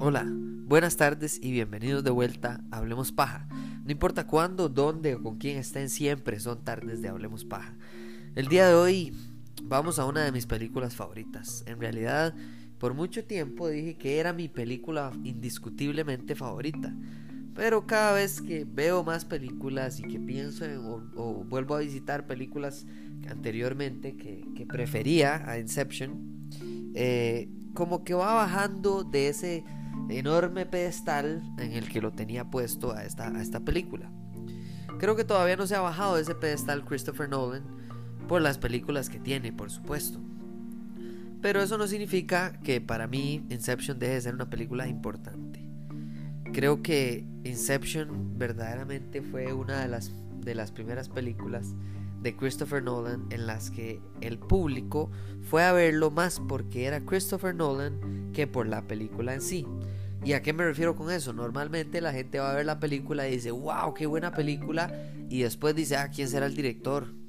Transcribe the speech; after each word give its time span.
Hola, 0.00 0.26
buenas 0.64 0.96
tardes 0.96 1.38
y 1.40 1.52
bienvenidos 1.52 2.02
de 2.02 2.10
vuelta 2.10 2.64
a 2.72 2.78
Hablemos 2.78 3.12
Paja. 3.12 3.46
No 3.84 3.92
importa 3.92 4.26
cuándo, 4.26 4.68
dónde 4.68 5.14
o 5.14 5.22
con 5.22 5.38
quién 5.38 5.58
estén, 5.58 5.88
siempre 5.88 6.40
son 6.40 6.64
tardes 6.64 7.00
de 7.00 7.10
Hablemos 7.10 7.44
Paja. 7.44 7.76
El 8.34 8.48
día 8.48 8.66
de 8.66 8.74
hoy 8.74 9.14
vamos 9.62 10.00
a 10.00 10.04
una 10.04 10.24
de 10.24 10.32
mis 10.32 10.46
películas 10.46 10.96
favoritas. 10.96 11.62
En 11.68 11.78
realidad, 11.78 12.34
por 12.80 12.94
mucho 12.94 13.22
tiempo 13.24 13.68
dije 13.68 13.94
que 13.96 14.18
era 14.18 14.32
mi 14.32 14.48
película 14.48 15.12
indiscutiblemente 15.22 16.34
favorita. 16.34 16.92
Pero 17.54 17.86
cada 17.86 18.12
vez 18.14 18.40
que 18.40 18.64
veo 18.64 19.04
más 19.04 19.26
películas 19.26 20.00
y 20.00 20.04
que 20.04 20.18
pienso 20.18 20.64
en, 20.64 20.78
o, 21.14 21.44
vuelvo 21.44 21.74
a 21.74 21.80
visitar 21.80 22.26
películas 22.26 22.86
anteriormente 23.28 24.16
que, 24.16 24.66
prefería 24.66 25.48
a 25.48 25.58
Inception, 25.58 26.48
eh, 26.94 27.50
como 27.74 28.02
que 28.02 28.14
va 28.14 28.32
bajando 28.32 29.04
de 29.04 29.28
ese 29.28 29.62
enorme 30.08 30.64
pedestal 30.64 31.42
en 31.58 31.72
el 31.72 31.88
que 31.88 32.00
lo 32.00 32.12
tenía 32.12 32.50
puesto 32.50 32.92
a 32.92 33.04
esta, 33.04 33.28
a 33.28 33.42
esta 33.42 33.60
película. 33.60 34.10
Creo 34.98 35.16
que 35.16 35.24
todavía 35.24 35.56
no 35.56 35.66
se 35.66 35.74
ha 35.74 35.80
bajado 35.80 36.16
de 36.16 36.22
ese 36.22 36.34
pedestal 36.34 36.84
Christopher 36.86 37.28
Nolan 37.28 37.64
por 38.26 38.40
las 38.40 38.56
películas 38.56 39.10
que 39.10 39.18
tiene, 39.18 39.52
por 39.52 39.70
supuesto. 39.70 40.20
Pero 41.40 41.62
eso 41.62 41.78
no 41.78 41.86
significa 41.86 42.58
que 42.62 42.80
para 42.80 43.06
mí 43.06 43.44
Inception 43.48 43.98
deje 43.98 44.14
de 44.14 44.20
ser 44.20 44.34
una 44.34 44.50
película 44.50 44.86
importante. 44.86 45.66
Creo 46.52 46.82
que 46.82 47.24
Inception 47.44 48.38
verdaderamente 48.38 49.22
fue 49.22 49.52
una 49.52 49.80
de 49.80 49.88
las, 49.88 50.12
de 50.40 50.54
las 50.54 50.72
primeras 50.72 51.08
películas 51.08 51.74
de 52.22 52.36
Christopher 52.36 52.82
Nolan 52.82 53.26
en 53.30 53.46
las 53.46 53.70
que 53.70 54.00
el 54.20 54.38
público 54.38 55.10
fue 55.42 55.64
a 55.64 55.72
verlo 55.72 56.10
más 56.10 56.40
porque 56.48 56.84
era 56.84 57.00
Christopher 57.00 57.54
Nolan 57.54 58.30
que 58.34 58.46
por 58.46 58.66
la 58.66 58.82
película 58.82 59.32
en 59.32 59.40
sí. 59.40 59.66
¿Y 60.22 60.34
a 60.34 60.42
qué 60.42 60.52
me 60.52 60.64
refiero 60.64 60.94
con 60.94 61.10
eso? 61.10 61.32
Normalmente 61.32 62.02
la 62.02 62.12
gente 62.12 62.38
va 62.38 62.50
a 62.50 62.54
ver 62.54 62.66
la 62.66 62.78
película 62.78 63.26
y 63.26 63.32
dice, 63.32 63.52
wow, 63.52 63.94
qué 63.94 64.04
buena 64.04 64.32
película, 64.32 64.92
y 65.30 65.42
después 65.42 65.74
dice, 65.74 65.96
ah, 65.96 66.10
¿quién 66.10 66.28
será 66.28 66.44
el 66.44 66.54
director? 66.54 67.19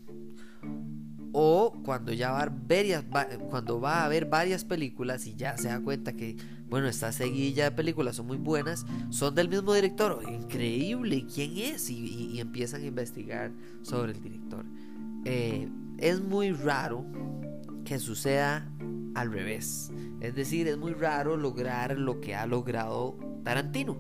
O 1.34 1.82
cuando 1.84 2.12
ya 2.12 2.32
va 2.32 2.44
a, 2.44 2.50
varias, 2.50 3.06
cuando 3.50 3.80
va 3.80 4.04
a 4.04 4.08
ver 4.10 4.26
varias 4.26 4.66
películas 4.66 5.26
y 5.28 5.36
ya 5.36 5.58
se 5.58 5.70
da 5.70 5.80
cuenta 5.80 6.14
que, 6.14 6.36
bueno, 6.70 6.88
esta 6.88 7.12
seguilla 7.12 7.66
de 7.66 7.72
películas 7.72 8.18
son 8.18 8.28
muy 8.28 8.38
buenas, 8.38 8.86
son 9.10 9.34
del 9.36 9.48
mismo 9.48 9.74
director, 9.74 10.22
increíble, 10.30 11.26
¿quién 11.34 11.58
es? 11.58 11.90
Y, 11.90 12.40
empiezan 12.40 12.82
a 12.82 12.86
investigar 12.86 13.52
sobre 13.82 14.12
el 14.12 14.22
director. 14.22 14.66
Eh, 15.26 15.70
es 16.00 16.22
muy 16.22 16.52
raro 16.52 17.06
que 17.86 18.00
suceda 18.00 18.68
al 19.16 19.32
revés. 19.32 19.92
Es 20.20 20.36
decir, 20.36 20.68
es 20.68 20.78
muy 20.78 20.94
raro 20.94 21.38
lograr 21.38 21.98
lo 21.98 22.20
que 22.22 22.36
ha 22.36 22.46
logrado 22.46 23.18
Tarantino. 23.44 24.00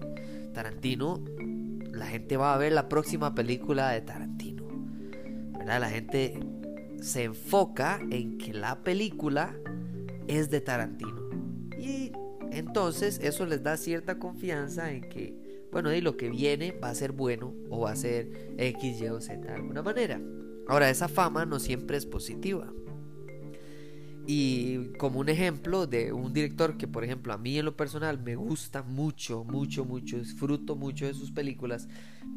Tarantino, 0.53 1.23
la 1.91 2.07
gente 2.07 2.37
va 2.37 2.53
a 2.53 2.57
ver 2.57 2.71
la 2.71 2.89
próxima 2.89 3.35
película 3.35 3.89
de 3.89 4.01
Tarantino. 4.01 4.63
¿verdad? 5.57 5.81
La 5.81 5.89
gente 5.89 6.39
se 7.01 7.23
enfoca 7.23 7.99
en 8.09 8.37
que 8.37 8.53
la 8.53 8.83
película 8.83 9.55
es 10.27 10.49
de 10.49 10.61
Tarantino. 10.61 11.29
Y 11.77 12.11
entonces 12.51 13.19
eso 13.23 13.45
les 13.45 13.63
da 13.63 13.75
cierta 13.75 14.19
confianza 14.19 14.91
en 14.91 15.01
que, 15.09 15.67
bueno, 15.71 15.93
y 15.93 16.01
lo 16.01 16.15
que 16.15 16.29
viene 16.29 16.71
va 16.71 16.89
a 16.89 16.95
ser 16.95 17.11
bueno 17.11 17.53
o 17.69 17.81
va 17.81 17.91
a 17.91 17.95
ser 17.95 18.53
X, 18.57 19.01
Y 19.01 19.07
o 19.07 19.19
Z 19.19 19.41
de 19.41 19.53
alguna 19.53 19.81
manera. 19.81 20.21
Ahora, 20.67 20.89
esa 20.89 21.07
fama 21.07 21.45
no 21.45 21.59
siempre 21.59 21.97
es 21.97 22.05
positiva. 22.05 22.71
Y 24.33 24.93
como 24.97 25.19
un 25.19 25.27
ejemplo 25.27 25.87
de 25.87 26.13
un 26.13 26.31
director 26.31 26.77
que, 26.77 26.87
por 26.87 27.03
ejemplo, 27.03 27.33
a 27.33 27.37
mí 27.37 27.59
en 27.59 27.65
lo 27.65 27.75
personal 27.75 28.17
me 28.17 28.37
gusta 28.37 28.81
mucho, 28.81 29.43
mucho, 29.43 29.83
mucho, 29.83 30.19
disfruto 30.19 30.77
mucho 30.77 31.05
de 31.05 31.13
sus 31.13 31.31
películas, 31.31 31.89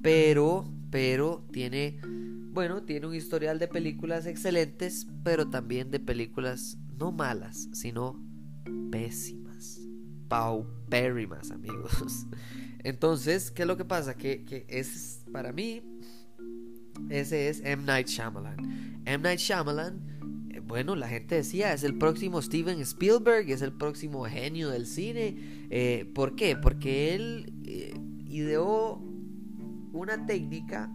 pero, 0.02 0.68
pero 0.90 1.46
tiene, 1.52 2.00
bueno, 2.50 2.82
tiene 2.82 3.06
un 3.06 3.14
historial 3.14 3.60
de 3.60 3.68
películas 3.68 4.26
excelentes, 4.26 5.06
pero 5.22 5.48
también 5.48 5.92
de 5.92 6.00
películas 6.00 6.78
no 6.98 7.12
malas, 7.12 7.68
sino 7.72 8.20
pésimas, 8.90 9.78
paupérrimas, 10.26 11.52
amigos. 11.52 12.26
Entonces, 12.82 13.52
¿qué 13.52 13.62
es 13.62 13.68
lo 13.68 13.76
que 13.76 13.84
pasa? 13.84 14.16
Que, 14.16 14.44
que 14.44 14.66
es, 14.68 15.24
para 15.30 15.52
mí, 15.52 15.80
ese 17.08 17.48
es 17.48 17.60
M. 17.64 17.84
Night 17.84 18.08
Shyamalan. 18.08 19.02
M. 19.04 19.22
Night 19.22 19.38
Shyamalan 19.38 20.13
bueno, 20.60 20.96
la 20.96 21.08
gente 21.08 21.36
decía, 21.36 21.72
es 21.72 21.84
el 21.84 21.96
próximo 21.96 22.40
Steven 22.42 22.80
Spielberg, 22.80 23.50
es 23.50 23.62
el 23.62 23.72
próximo 23.72 24.24
genio 24.24 24.70
del 24.70 24.86
cine. 24.86 25.66
Eh, 25.70 26.10
¿Por 26.14 26.36
qué? 26.36 26.56
Porque 26.56 27.14
él 27.14 27.52
eh, 27.64 27.94
ideó 28.26 29.00
una 29.92 30.26
técnica 30.26 30.90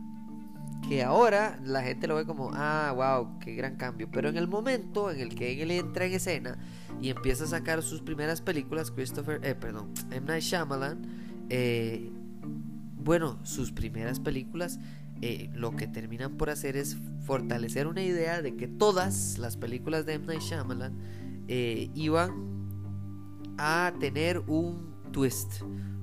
que 0.88 1.04
ahora 1.04 1.60
la 1.64 1.84
gente 1.84 2.08
lo 2.08 2.16
ve 2.16 2.26
como, 2.26 2.52
ah, 2.54 2.94
wow, 2.96 3.40
qué 3.40 3.56
gran 3.56 3.76
cambio. 3.76 4.10
Pero 4.12 4.30
en 4.30 4.38
el 4.38 4.48
momento 4.48 5.12
en 5.12 5.20
el 5.20 5.36
que 5.36 5.62
él 5.62 5.72
entra 5.72 6.06
en 6.06 6.14
escena 6.14 6.58
y 7.02 7.10
empieza 7.10 7.44
a 7.44 7.48
sacar 7.48 7.82
sus 7.84 8.02
primeras 8.02 8.42
películas, 8.42 8.92
Christopher, 8.92 9.40
eh, 9.44 9.56
perdón, 9.56 9.94
M. 10.12 10.26
Night 10.28 10.44
Shyamalan, 10.44 11.02
eh, 11.50 12.12
bueno, 12.96 13.40
sus 13.44 13.72
primeras 13.72 14.20
películas 14.20 14.80
eh, 15.22 15.50
lo 15.54 15.76
que 15.76 15.88
terminan 15.88 16.38
por 16.38 16.50
hacer 16.50 16.78
es 16.78 16.98
fortalecer 17.26 17.88
una 17.88 18.04
idea 18.04 18.42
de 18.42 18.56
que 18.56 18.68
todas 18.68 19.38
las 19.38 19.58
películas 19.58 20.06
de 20.06 20.14
M. 20.14 20.26
Night 20.26 20.42
Shyamalan 20.42 20.98
eh, 21.48 21.90
iban 21.94 22.32
a 23.58 23.94
tener 24.00 24.40
un 24.48 24.96
twist, 25.12 25.62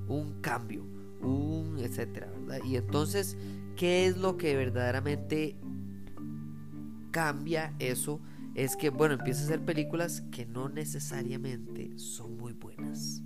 un 0.09 0.41
cambio, 0.43 0.84
un 1.22 1.78
etcétera, 1.78 2.28
Y 2.65 2.76
entonces, 2.76 3.37
¿qué 3.76 4.06
es 4.06 4.16
lo 4.16 4.37
que 4.37 4.56
verdaderamente 4.56 5.56
cambia 7.10 7.75
eso? 7.78 8.21
Es 8.55 8.76
que, 8.76 8.91
bueno, 8.91 9.15
empieza 9.15 9.43
a 9.43 9.44
hacer 9.44 9.65
películas 9.65 10.22
que 10.31 10.47
no 10.47 10.69
necesariamente 10.69 11.99
son 11.99 12.37
muy 12.37 12.53
buenas, 12.53 13.22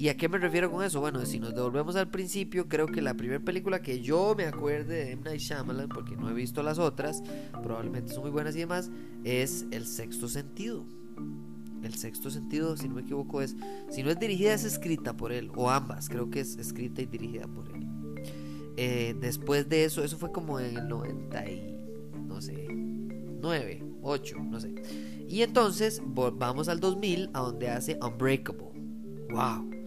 ¿Y 0.00 0.08
a 0.08 0.16
qué 0.16 0.30
me 0.30 0.38
refiero 0.38 0.70
con 0.70 0.82
eso? 0.82 0.98
Bueno, 0.98 1.26
si 1.26 1.38
nos 1.38 1.54
devolvemos 1.54 1.94
al 1.94 2.08
principio, 2.08 2.70
creo 2.70 2.86
que 2.86 3.02
la 3.02 3.12
primera 3.12 3.38
película 3.38 3.82
que 3.82 4.00
yo 4.00 4.34
me 4.34 4.46
acuerde 4.46 4.94
de 5.04 5.12
M. 5.12 5.24
Night 5.24 5.42
Shyamalan, 5.42 5.90
porque 5.90 6.16
no 6.16 6.30
he 6.30 6.32
visto 6.32 6.62
las 6.62 6.78
otras, 6.78 7.22
probablemente 7.62 8.14
son 8.14 8.22
muy 8.22 8.30
buenas 8.30 8.56
y 8.56 8.60
demás, 8.60 8.90
es 9.24 9.66
El 9.70 9.84
Sexto 9.84 10.26
Sentido. 10.26 10.86
El 11.82 11.92
Sexto 11.92 12.30
Sentido, 12.30 12.78
si 12.78 12.88
no 12.88 12.94
me 12.94 13.02
equivoco, 13.02 13.42
es, 13.42 13.54
si 13.90 14.02
no 14.02 14.08
es 14.08 14.18
dirigida, 14.18 14.54
es 14.54 14.64
escrita 14.64 15.18
por 15.18 15.32
él, 15.32 15.50
o 15.54 15.68
ambas, 15.68 16.08
creo 16.08 16.30
que 16.30 16.40
es 16.40 16.56
escrita 16.56 17.02
y 17.02 17.04
dirigida 17.04 17.46
por 17.46 17.68
él. 17.68 17.86
Eh, 18.78 19.14
después 19.20 19.68
de 19.68 19.84
eso, 19.84 20.02
eso 20.02 20.16
fue 20.16 20.32
como 20.32 20.58
en 20.60 20.78
el 20.78 20.88
90 20.88 21.50
y, 21.50 21.78
no 22.26 22.40
sé, 22.40 22.68
9, 22.70 23.84
8, 24.00 24.36
no 24.44 24.60
sé. 24.60 24.74
Y 25.28 25.42
entonces 25.42 26.00
vamos 26.06 26.70
al 26.70 26.80
2000, 26.80 27.28
a 27.34 27.40
donde 27.40 27.68
hace 27.68 27.98
Unbreakable. 28.00 28.70
¡Wow! 29.28 29.79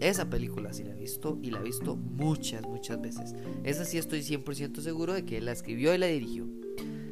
Esa 0.00 0.30
película 0.30 0.72
sí 0.72 0.82
la 0.82 0.92
he 0.92 0.98
visto 0.98 1.38
y 1.42 1.50
la 1.50 1.60
he 1.60 1.62
visto 1.62 1.94
muchas, 1.94 2.66
muchas 2.66 3.00
veces. 3.00 3.34
Esa 3.64 3.84
sí 3.84 3.98
estoy 3.98 4.20
100% 4.20 4.80
seguro 4.80 5.12
de 5.12 5.24
que 5.24 5.40
la 5.40 5.52
escribió 5.52 5.94
y 5.94 5.98
la 5.98 6.06
dirigió. 6.06 6.46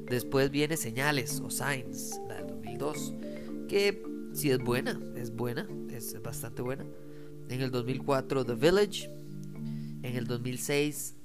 Después 0.08 0.50
viene 0.50 0.78
Señales 0.78 1.40
o 1.40 1.50
Signs, 1.50 2.18
la 2.26 2.36
del 2.36 2.46
2002, 2.46 3.14
que 3.68 4.02
sí 4.32 4.50
es 4.50 4.58
buena, 4.58 4.98
es 5.16 5.30
buena, 5.30 5.68
es 5.90 6.20
bastante 6.22 6.62
buena. 6.62 6.86
En 7.50 7.60
el 7.60 7.70
2004 7.70 8.44
The 8.44 8.54
Village. 8.54 9.10
En 10.02 10.16
el 10.16 10.26
2006 10.26 11.16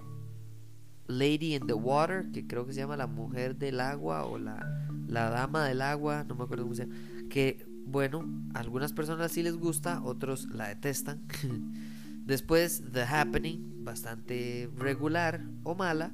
Lady 1.08 1.56
in 1.56 1.68
the 1.68 1.74
Water, 1.74 2.32
que 2.32 2.48
creo 2.48 2.66
que 2.66 2.74
se 2.74 2.80
llama 2.80 2.98
La 2.98 3.08
Mujer 3.08 3.56
del 3.56 3.80
Agua 3.80 4.26
o 4.26 4.38
La, 4.38 4.88
la 5.08 5.30
Dama 5.30 5.68
del 5.68 5.82
Agua, 5.82 6.24
no 6.24 6.36
me 6.36 6.44
acuerdo 6.44 6.64
cómo 6.64 6.76
se 6.76 6.86
llama. 6.86 6.96
Que 7.30 7.66
bueno, 7.86 8.26
a 8.54 8.60
algunas 8.60 8.94
personas 8.94 9.32
sí 9.32 9.44
les 9.44 9.56
gusta, 9.56 10.02
otros 10.04 10.48
la 10.50 10.68
detestan. 10.68 11.22
Después 12.26 12.84
The 12.92 13.02
Happening, 13.02 13.84
bastante 13.84 14.70
regular 14.78 15.46
o 15.64 15.76
mala. 15.76 16.14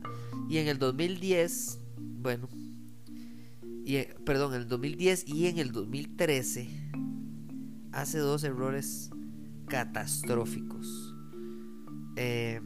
Y 0.49 0.57
en 0.57 0.67
el 0.67 0.79
2010, 0.79 1.79
bueno, 1.97 2.49
y, 3.85 3.97
eh, 3.97 4.15
perdón, 4.25 4.53
en 4.53 4.61
el 4.61 4.67
2010 4.67 5.27
y 5.27 5.47
en 5.47 5.57
el 5.57 5.71
2013 5.71 6.69
hace 7.91 8.17
dos 8.17 8.43
errores 8.43 9.11
catastróficos. 9.67 11.15
Eh, 12.15 12.61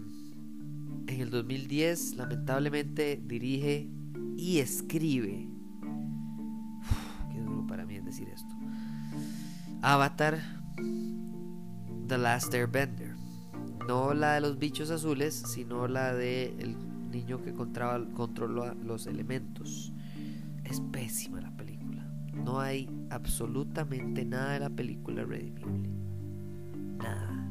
en 1.07 1.21
el 1.21 1.29
2010, 1.29 2.15
lamentablemente, 2.15 3.21
dirige 3.25 3.89
y 4.37 4.59
escribe. 4.59 5.47
qué 7.31 7.41
duro 7.41 7.67
para 7.67 7.85
mí 7.85 7.95
es 7.95 8.05
decir 8.05 8.27
esto 8.29 8.52
Avatar 9.85 10.39
The 12.07 12.17
Last 12.17 12.53
Airbender. 12.53 13.15
No 13.85 14.13
la 14.13 14.35
de 14.35 14.41
los 14.41 14.57
bichos 14.57 14.89
azules, 14.89 15.35
sino 15.35 15.89
la 15.89 16.13
de 16.13 16.55
el 16.57 16.77
niño 17.11 17.41
que 17.41 17.53
controla 17.53 18.73
los 18.81 19.07
elementos. 19.07 19.91
Es 20.63 20.79
pésima 20.79 21.41
la 21.41 21.51
película. 21.57 22.07
No 22.33 22.61
hay 22.61 22.89
absolutamente 23.09 24.23
nada 24.23 24.53
de 24.53 24.59
la 24.61 24.69
película 24.69 25.25
redimible. 25.25 25.89
Nada. 26.97 27.45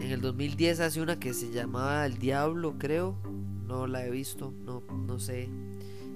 En 0.00 0.10
el 0.10 0.20
2010 0.20 0.80
hace 0.80 1.00
una 1.00 1.20
que 1.20 1.32
se 1.32 1.52
llamaba 1.52 2.04
El 2.06 2.18
Diablo, 2.18 2.76
creo. 2.80 3.22
No 3.68 3.86
la 3.86 4.04
he 4.04 4.10
visto, 4.10 4.52
no, 4.64 4.82
no 5.06 5.20
sé. 5.20 5.48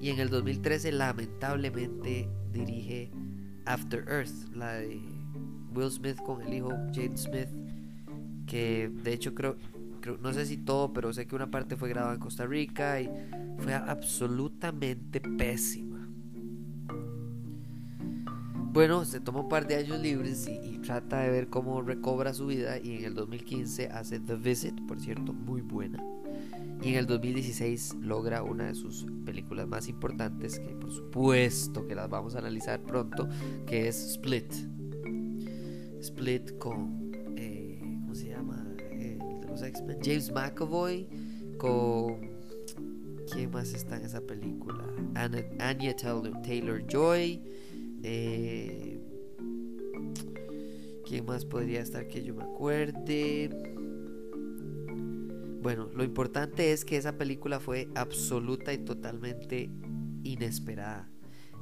Y 0.01 0.11
en 0.11 0.19
el 0.19 0.29
2013 0.29 0.91
lamentablemente 0.91 2.29
dirige 2.53 3.13
After 3.67 4.05
Earth, 4.09 4.55
la 4.55 4.75
de 4.75 5.01
Will 5.75 5.91
Smith 5.91 6.17
con 6.25 6.41
el 6.43 6.55
hijo 6.55 6.71
James 6.95 7.23
Smith, 7.23 7.49
que 8.47 8.91
de 9.03 9.13
hecho 9.13 9.35
creo, 9.35 9.57
no 10.21 10.33
sé 10.33 10.47
si 10.47 10.57
todo, 10.57 10.93
pero 10.93 11.13
sé 11.13 11.27
que 11.27 11.35
una 11.35 11.51
parte 11.51 11.77
fue 11.77 11.89
grabada 11.89 12.15
en 12.15 12.21
Costa 12.21 12.47
Rica 12.47 13.01
y 13.01 13.11
fue 13.59 13.75
absolutamente 13.75 15.21
pésima. 15.21 16.09
Bueno, 18.73 19.05
se 19.05 19.21
toma 19.21 19.41
un 19.41 19.49
par 19.49 19.67
de 19.67 19.77
años 19.77 19.99
libres 20.01 20.47
y, 20.49 20.79
trata 20.87 21.21
de 21.23 21.31
ver 21.31 21.49
cómo 21.49 21.83
recobra 21.83 22.33
su 22.33 22.47
vida 22.47 22.79
y 22.79 22.99
en 22.99 23.05
el 23.07 23.15
2015 23.15 23.89
hace 23.89 24.21
The 24.21 24.37
Visit, 24.37 24.87
por 24.87 25.01
cierto, 25.01 25.33
muy 25.33 25.61
buena. 25.61 26.01
Y 26.83 26.91
en 26.91 26.97
el 26.97 27.07
2016 27.07 27.97
logra 28.01 28.43
una 28.43 28.67
de 28.67 28.75
sus 28.75 29.07
películas 29.25 29.67
más 29.67 29.89
importantes, 29.89 30.59
que 30.59 30.69
por 30.77 30.93
supuesto 30.93 31.87
que 31.87 31.95
las 31.95 32.09
vamos 32.09 32.35
a 32.35 32.39
analizar 32.39 32.83
pronto, 32.83 33.29
que 33.67 33.89
es 33.89 34.13
Split. 34.13 34.53
Split 36.01 36.59
con, 36.59 37.11
eh, 37.37 37.79
¿cómo 37.81 38.15
se 38.15 38.29
llama? 38.29 38.63
de 38.91 39.19
los 39.49 39.63
X-Men. 39.63 39.99
James 40.03 40.31
McAvoy 40.33 41.09
con... 41.59 42.37
¿Quién 43.33 43.51
más 43.51 43.75
está 43.75 43.97
en 43.97 44.05
esa 44.05 44.21
película? 44.21 44.85
Anya 45.59 45.97
Taylor, 45.97 46.87
Joy. 46.87 47.43
Eh, 48.03 49.01
¿Quién 51.05 51.25
más 51.25 51.45
podría 51.45 51.81
estar 51.81 52.07
que 52.07 52.23
yo 52.23 52.35
me 52.35 52.45
acuerde? 52.45 53.76
Bueno, 55.67 55.91
lo 55.93 56.05
importante 56.05 56.71
es 56.71 56.85
que 56.85 56.97
esa 56.97 57.19
película 57.19 57.59
fue 57.59 57.89
absoluta 57.97 58.73
y 58.73 58.79
totalmente 58.79 59.69
inesperada. 60.23 61.11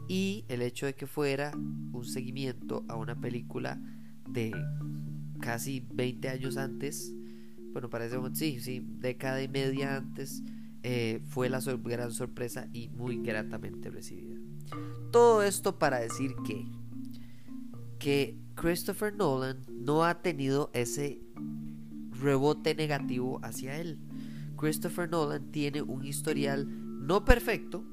Y 0.09 0.45
el 0.49 0.61
hecho 0.61 0.85
de 0.85 0.95
que 0.95 1.07
fuera 1.07 1.53
un 1.55 2.05
seguimiento 2.05 2.85
a 2.89 2.97
una 2.97 3.19
película 3.19 3.81
de 4.29 4.53
casi 5.41 5.87
20 5.91 6.29
años 6.29 6.59
antes, 6.59 7.15
bueno, 7.73 7.89
parece 7.89 8.19
sí, 8.35 8.61
sí, 8.61 8.87
década 8.87 9.43
y 9.43 9.49
media 9.49 9.97
antes, 9.97 10.43
eh, 10.83 11.23
fue 11.25 11.49
la 11.49 11.61
gran 11.61 12.13
sorpresa 12.13 12.69
y 12.75 12.91
muy 12.91 13.23
gratamente 13.23 13.89
recibida. 13.89 14.37
Todo 15.13 15.43
esto 15.43 15.79
para 15.79 16.01
decir 16.01 16.35
que, 16.47 16.67
que 17.99 18.39
Christopher 18.55 19.15
Nolan 19.17 19.65
no 19.71 20.05
ha 20.05 20.21
tenido 20.21 20.71
ese 20.75 21.24
rebote 22.25 22.75
negativo 22.75 23.39
hacia 23.43 23.77
él. 23.77 23.99
Christopher 24.57 25.11
Nolan 25.11 25.51
tiene 25.51 25.83
un 25.83 26.05
historial 26.05 26.67
no 27.07 27.25
perfecto, 27.25 27.85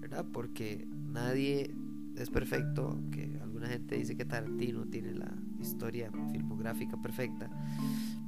¿verdad? 0.00 0.24
Porque 0.32 0.88
nadie 0.88 1.74
es 2.16 2.30
perfecto, 2.30 2.88
aunque 2.88 3.38
alguna 3.42 3.68
gente 3.68 3.96
dice 3.96 4.16
que 4.16 4.24
Tarantino 4.24 4.86
tiene 4.86 5.14
la 5.14 5.34
historia 5.60 6.10
filmográfica 6.32 7.00
perfecta. 7.00 7.50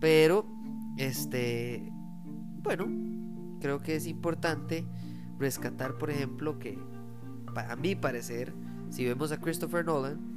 Pero, 0.01 0.47
este, 0.97 1.91
bueno, 2.63 2.87
creo 3.61 3.81
que 3.81 3.97
es 3.97 4.07
importante 4.07 4.85
rescatar, 5.39 5.99
por 5.99 6.11
ejemplo, 6.11 6.59
que 6.59 6.79
a 7.55 7.77
mi 7.77 7.95
parecer, 7.95 8.53
si 8.91 9.05
vemos 9.05 9.33
a 9.33 9.41
Christopher 9.41 9.85
Nolan, 9.85 10.36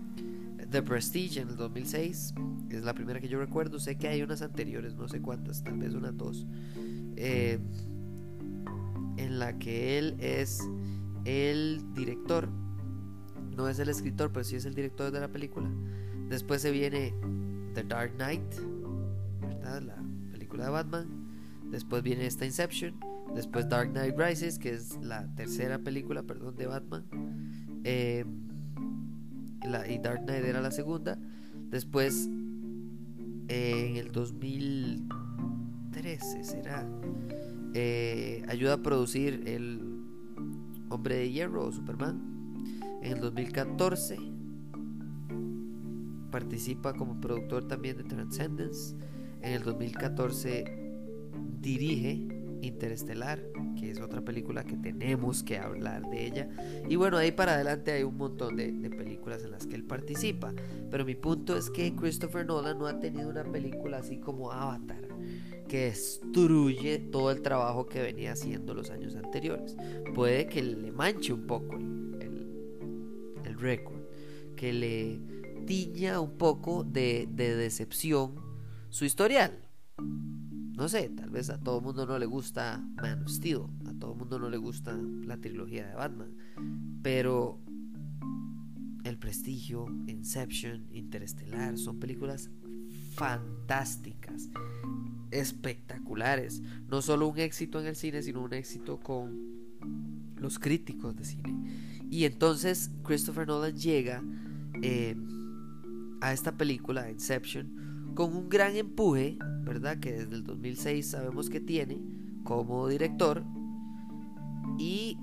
The 0.71 0.83
Prestige 0.83 1.41
en 1.41 1.49
el 1.49 1.55
2006 1.55 2.33
es 2.69 2.83
la 2.83 2.93
primera 2.93 3.19
que 3.19 3.27
yo 3.27 3.39
recuerdo. 3.39 3.79
Sé 3.79 3.97
que 3.97 4.07
hay 4.07 4.21
unas 4.21 4.41
anteriores, 4.41 4.95
no 4.95 5.07
sé 5.07 5.21
cuántas, 5.21 5.63
tal 5.63 5.79
vez 5.79 5.93
unas 5.93 6.15
dos. 6.15 6.45
Eh, 7.15 7.59
en 9.17 9.39
la 9.39 9.57
que 9.57 9.97
él 9.97 10.15
es 10.19 10.61
el 11.25 11.83
director. 11.93 12.49
No 13.55 13.67
es 13.67 13.79
el 13.79 13.89
escritor, 13.89 14.31
pero 14.31 14.43
sí 14.43 14.55
es 14.55 14.65
el 14.65 14.75
director 14.75 15.11
de 15.11 15.19
la 15.19 15.27
película. 15.27 15.69
Después 16.29 16.61
se 16.61 16.71
viene 16.71 17.13
The 17.73 17.83
Dark 17.83 18.13
Knight, 18.15 18.55
¿verdad? 19.41 19.81
La 19.81 19.97
película 20.31 20.65
de 20.65 20.69
Batman. 20.69 21.07
Después 21.71 22.03
viene 22.03 22.25
esta 22.25 22.45
Inception. 22.45 22.99
Después 23.35 23.67
Dark 23.67 23.91
Knight 23.91 24.15
Rises, 24.17 24.59
que 24.59 24.73
es 24.73 24.97
la 25.01 25.27
tercera 25.35 25.79
película, 25.79 26.23
perdón, 26.23 26.55
de 26.55 26.67
Batman. 26.67 27.03
Eh, 27.83 28.25
y 29.87 29.99
Dark 29.99 30.25
Knight 30.25 30.45
era 30.45 30.61
la 30.61 30.71
segunda. 30.71 31.19
Después, 31.69 32.27
en 33.47 33.97
el 33.97 34.11
2013 34.11 36.43
será, 36.43 36.87
eh, 37.73 38.43
ayuda 38.47 38.73
a 38.73 38.81
producir 38.81 39.43
el 39.45 39.81
Hombre 40.89 41.15
de 41.15 41.31
Hierro 41.31 41.65
o 41.65 41.71
Superman. 41.71 42.21
En 43.01 43.13
el 43.13 43.19
2014 43.19 44.17
participa 46.31 46.93
como 46.93 47.19
productor 47.19 47.67
también 47.67 47.97
de 47.97 48.03
Transcendence. 48.03 48.95
En 49.41 49.53
el 49.53 49.63
2014 49.63 50.65
dirige 51.61 52.27
Interestelar, 52.61 53.41
que 53.79 53.91
es 53.91 54.01
otra 54.01 54.21
película 54.21 54.63
que 54.63 54.75
tenemos 54.77 55.43
que 55.43 55.57
hablar 55.57 56.09
de 56.09 56.25
ella. 56.25 56.49
Y 56.87 56.95
bueno, 56.95 57.17
ahí 57.17 57.31
para 57.31 57.53
adelante 57.53 57.91
hay 57.91 58.03
un 58.03 58.17
montón 58.17 58.55
de, 58.55 58.71
películas 58.89 59.43
en 59.43 59.51
las 59.51 59.65
que 59.65 59.75
él 59.75 59.83
participa. 59.83 60.53
Pero 60.89 61.05
mi 61.05 61.15
punto 61.15 61.55
es 61.55 61.69
que 61.69 61.95
Christopher 61.95 62.45
Nolan 62.45 62.77
no 62.77 62.87
ha 62.87 62.99
tenido 62.99 63.29
una 63.29 63.43
película 63.43 63.99
así 63.99 64.17
como 64.17 64.51
Avatar, 64.51 65.07
que 65.67 65.85
destruye 65.85 66.99
todo 66.99 67.31
el 67.31 67.41
trabajo 67.41 67.85
que 67.85 68.01
venía 68.01 68.33
haciendo 68.33 68.73
los 68.73 68.89
años 68.89 69.15
anteriores. 69.15 69.77
Puede 70.13 70.47
que 70.47 70.61
le 70.61 70.91
manche 70.91 71.31
un 71.31 71.47
poco 71.47 71.77
el, 71.77 73.55
récord, 73.57 74.01
que 74.55 74.73
le 74.73 75.19
tiña 75.65 76.19
un 76.19 76.37
poco 76.37 76.83
de, 76.83 77.27
de 77.31 77.55
decepción 77.55 78.35
su 78.89 79.05
historial 79.05 79.68
no 80.79 80.87
sé, 80.87 81.09
tal 81.09 81.29
vez 81.29 81.49
a 81.49 81.59
todo 81.59 81.81
mundo 81.81 82.05
no 82.05 82.17
le 82.17 82.25
gusta 82.25 82.81
Man 82.95 83.23
of 83.23 83.29
Steel, 83.29 83.63
a 83.85 83.93
todo 83.99 84.15
mundo 84.15 84.39
no 84.39 84.49
le 84.49 84.55
gusta 84.55 84.97
la 85.25 85.35
trilogía 85.35 85.85
de 85.85 85.93
Batman, 85.93 86.33
pero 87.03 87.59
El 89.03 89.17
Prestigio, 89.17 89.87
Inception, 90.07 90.87
Interestelar 90.93 91.77
son 91.77 91.99
películas 91.99 92.49
fantásticas, 93.13 94.49
espectaculares, 95.31 96.61
no 96.87 97.01
solo 97.01 97.27
un 97.27 97.39
éxito 97.39 97.81
en 97.81 97.87
el 97.87 97.97
cine, 97.97 98.23
sino 98.23 98.41
un 98.41 98.53
éxito 98.53 99.01
con 99.01 99.37
los 100.37 100.59
críticos 100.59 101.13
de 101.17 101.25
cine. 101.25 102.07
Y 102.09 102.23
entonces 102.23 102.89
Christopher 103.03 103.45
Nolan 103.45 103.75
llega 103.75 104.23
eh, 104.81 105.13
a 106.21 106.31
esta 106.31 106.55
película, 106.55 107.11
Inception, 107.11 107.88
con 108.15 108.35
un 108.35 108.49
gran 108.49 108.75
empuje 108.75 109.37
¿verdad? 109.69 109.99
Que 109.99 110.13
desde 110.13 110.35
el 110.35 110.43
2006 110.43 111.11
sabemos 111.11 111.49
que 111.49 111.59
tiene 111.59 111.99
como 112.43 112.87
director. 112.87 113.43
Y 114.79 115.17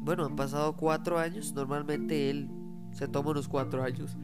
bueno, 0.00 0.24
han 0.24 0.36
pasado 0.36 0.74
cuatro 0.76 1.18
años. 1.18 1.52
Normalmente 1.54 2.30
él 2.30 2.48
se 2.92 3.08
toma 3.08 3.30
unos 3.30 3.46
cuatro 3.46 3.82
años 3.82 4.16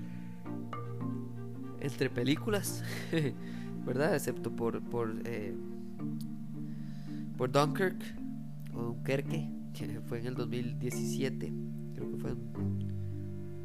entre 1.81 2.09
películas, 2.09 2.83
¿verdad? 3.87 4.15
Excepto 4.15 4.51
por 4.51 4.83
por, 4.83 5.15
eh, 5.27 5.55
por 7.37 7.53
Dunkirk 7.53 8.03
o 8.75 8.83
Dunkerque, 8.83 9.51
que 9.75 10.01
fue 10.01 10.21
en 10.21 10.27
el 10.27 10.35
2017. 10.35 11.53
Creo 11.95 12.11
que 12.11 12.17
fue 12.17 12.35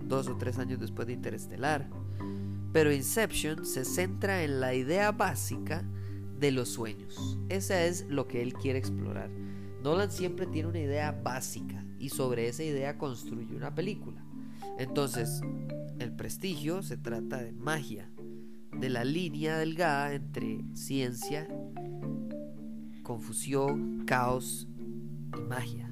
dos 0.06 0.28
o 0.28 0.36
tres 0.36 0.60
años 0.60 0.82
después 0.82 1.08
de 1.08 1.14
Interestelar. 1.14 1.88
Pero 2.72 2.94
Inception 2.94 3.66
se 3.66 3.86
centra 3.86 4.44
en 4.44 4.60
la 4.60 4.74
idea 4.74 5.12
básica 5.12 5.84
de 6.40 6.52
los 6.52 6.70
sueños. 6.70 7.38
Esa 7.50 7.86
es 7.86 8.06
lo 8.08 8.28
que 8.28 8.42
él 8.42 8.54
quiere 8.54 8.80
explorar. 8.80 9.30
Nolan 9.84 10.12
siempre 10.12 10.46
tiene 10.46 10.70
una 10.70 10.80
idea 10.80 11.12
básica 11.12 11.86
y 11.98 12.10
sobre 12.10 12.48
esa 12.48 12.64
idea 12.64 12.98
construye 12.98 13.56
una 13.56 13.74
película. 13.74 14.24
Entonces, 14.78 15.42
el 16.00 16.14
prestigio 16.16 16.82
se 16.82 16.98
trata 16.98 17.38
de 17.38 17.52
magia, 17.54 18.10
de 18.78 18.90
la 18.90 19.04
línea 19.04 19.58
delgada 19.58 20.14
entre 20.14 20.64
ciencia, 20.74 21.48
confusión, 23.04 24.06
caos 24.06 24.68
y 25.38 25.42
magia. 25.42 25.92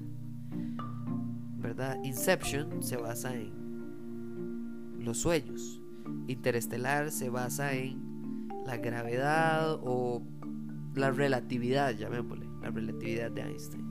¿Verdad? 1.57 1.97
Inception 2.03 2.81
se 2.81 2.97
basa 2.97 3.35
en 3.35 3.57
los 4.99 5.17
sueños, 5.17 5.76
Interestelar 6.27 7.11
se 7.11 7.29
basa 7.29 7.73
en 7.73 8.47
la 8.65 8.77
gravedad 8.77 9.79
o 9.81 10.21
la 10.95 11.11
relatividad, 11.11 11.95
llamémosle, 11.95 12.47
la 12.61 12.69
relatividad 12.69 13.31
de 13.31 13.41
Einstein. 13.41 13.85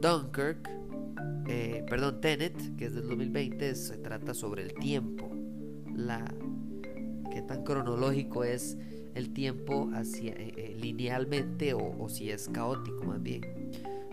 Dunkirk, 0.00 0.70
eh, 1.48 1.84
perdón, 1.88 2.20
Tenet, 2.20 2.76
que 2.76 2.86
es 2.86 2.94
del 2.94 3.06
2020, 3.08 3.74
se 3.74 3.96
trata 3.98 4.34
sobre 4.34 4.62
el 4.62 4.74
tiempo, 4.74 5.30
la 5.94 6.24
qué 7.30 7.42
tan 7.42 7.62
cronológico 7.62 8.44
es 8.44 8.76
el 9.14 9.32
tiempo 9.32 9.90
hacia, 9.92 10.32
eh, 10.32 10.52
eh, 10.56 10.76
linealmente 10.78 11.74
o, 11.74 12.08
si 12.08 12.30
es 12.30 12.48
caótico 12.48 13.04
más 13.04 13.22
bien. 13.22 13.42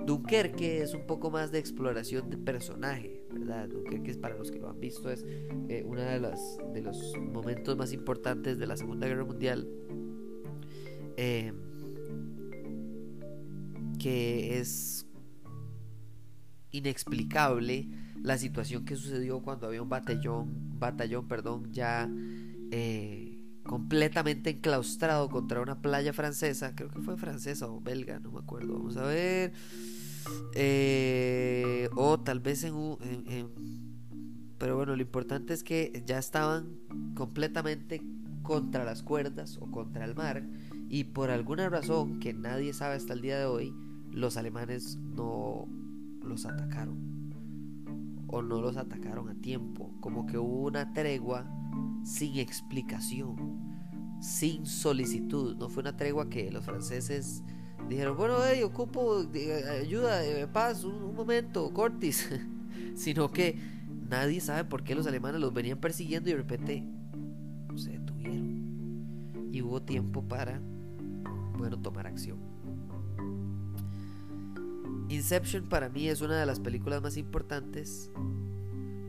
Dunkerque 0.05 0.81
es 0.81 0.93
un 0.93 1.05
poco 1.05 1.29
más 1.29 1.51
de 1.51 1.59
exploración 1.59 2.29
de 2.29 2.37
personaje, 2.37 3.16
¿verdad? 3.39 3.70
Dunkerque 3.70 4.13
para 4.15 4.38
los 4.38 4.51
que 4.51 4.60
lo 4.60 4.70
han 4.70 4.79
visto 4.79 5.10
es 5.10 5.25
uno 5.86 6.01
de, 6.01 6.20
los, 6.20 6.39
de 6.74 6.82
los 6.82 7.13
momentos 7.17 7.77
más 7.77 7.94
importantes 7.94 8.58
de 8.58 8.67
la 8.67 8.77
Segunda 8.77 9.08
Guerra 9.08 9.25
Mundial. 9.25 9.67
que 14.00 14.60
es 14.60 15.08
inexplicable 16.72 17.88
la 18.22 18.38
situación 18.38 18.86
que 18.86 18.96
sucedió 18.96 19.41
cuando 19.41 19.67
había 19.67 19.82
un 19.82 19.89
batallón, 19.89 20.79
batallón 20.79 21.27
perdón, 21.27 21.72
ya 21.72 22.10
eh, 22.72 23.39
completamente 23.63 24.51
enclaustrado 24.51 25.29
contra 25.29 25.62
una 25.62 25.82
playa 25.82 26.13
francesa, 26.13 26.74
creo 26.75 26.89
que 26.89 27.00
fue 27.01 27.17
francesa 27.17 27.67
o 27.67 27.79
belga, 27.82 28.20
no 28.20 28.32
me 28.32 28.39
acuerdo, 28.39 28.74
vamos 28.74 28.98
a 28.98 29.03
ver, 29.03 29.53
eh, 30.53 31.89
o 31.96 32.19
tal 32.19 32.39
vez 32.39 32.63
en, 32.63 32.74
pero 34.57 34.75
bueno, 34.75 34.96
lo 34.96 35.01
importante 35.01 35.53
es 35.53 35.63
que 35.63 36.03
ya 36.05 36.17
estaban 36.17 36.77
completamente 37.15 38.01
contra 38.41 38.86
las 38.86 39.03
cuerdas 39.03 39.57
o 39.62 39.69
contra 39.69 40.05
el 40.05 40.15
mar 40.15 40.43
y 40.89 41.05
por 41.05 41.29
alguna 41.29 41.69
razón 41.69 42.19
que 42.19 42.34
nadie 42.34 42.74
sabe 42.74 42.96
hasta 42.96 43.13
el 43.13 43.22
día 43.22 43.38
de 43.38 43.46
hoy, 43.46 43.74
los 44.12 44.38
alemanes 44.38 44.98
no 44.98 45.67
los 46.24 46.46
atacaron 46.46 47.34
o 48.27 48.41
no 48.41 48.62
los 48.62 48.77
atacaron 48.77 49.29
a 49.29 49.36
tiempo, 49.36 49.93
como 50.00 50.25
que 50.25 50.38
hubo 50.38 50.63
una 50.63 50.93
tregua 50.93 51.46
sin 52.03 52.38
explicación, 52.38 53.36
sin 54.22 54.65
solicitud, 54.65 55.55
no 55.57 55.69
fue 55.69 55.81
una 55.81 55.96
tregua 55.96 56.29
que 56.29 56.51
los 56.51 56.65
franceses 56.65 57.43
dijeron, 57.89 58.17
bueno, 58.17 58.38
hey, 58.44 58.63
ocupo 58.63 59.25
ayuda, 59.82 60.20
de 60.20 60.48
paz, 60.48 60.84
un, 60.84 61.15
momento, 61.15 61.72
Cortis, 61.74 62.29
sino 62.96 63.32
que 63.32 63.58
nadie 64.10 64.41
sabe 64.41 64.65
por 64.65 64.84
qué 64.84 64.96
los 64.96 65.08
alemanes 65.08 65.41
los 65.41 65.53
venían 65.53 65.79
persiguiendo 65.79 66.29
y 66.29 66.34
de 66.34 66.38
repente 66.38 66.84
se 67.75 67.91
detuvieron 67.91 69.50
y 69.51 69.62
hubo 69.62 69.82
tiempo 69.82 70.27
para, 70.27 70.62
bueno, 71.58 71.79
tomar 71.79 72.08
acción. 72.08 72.38
Inception 75.10 75.70
para 75.70 75.89
mí 75.89 76.10
es 76.10 76.22
una 76.22 76.39
de 76.39 76.46
las 76.46 76.60
películas 76.60 77.01
más 77.01 77.15
importantes. 77.15 78.12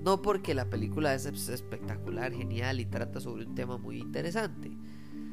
No 0.05 0.23
porque 0.23 0.55
la 0.55 0.71
película 0.71 1.13
es 1.13 1.27
espectacular, 1.27 2.33
genial 2.33 2.79
y 2.79 2.87
trata 2.87 3.21
sobre 3.21 3.47
un 3.47 3.55
tema 3.55 3.79
muy 3.79 3.99
interesante, 3.99 4.71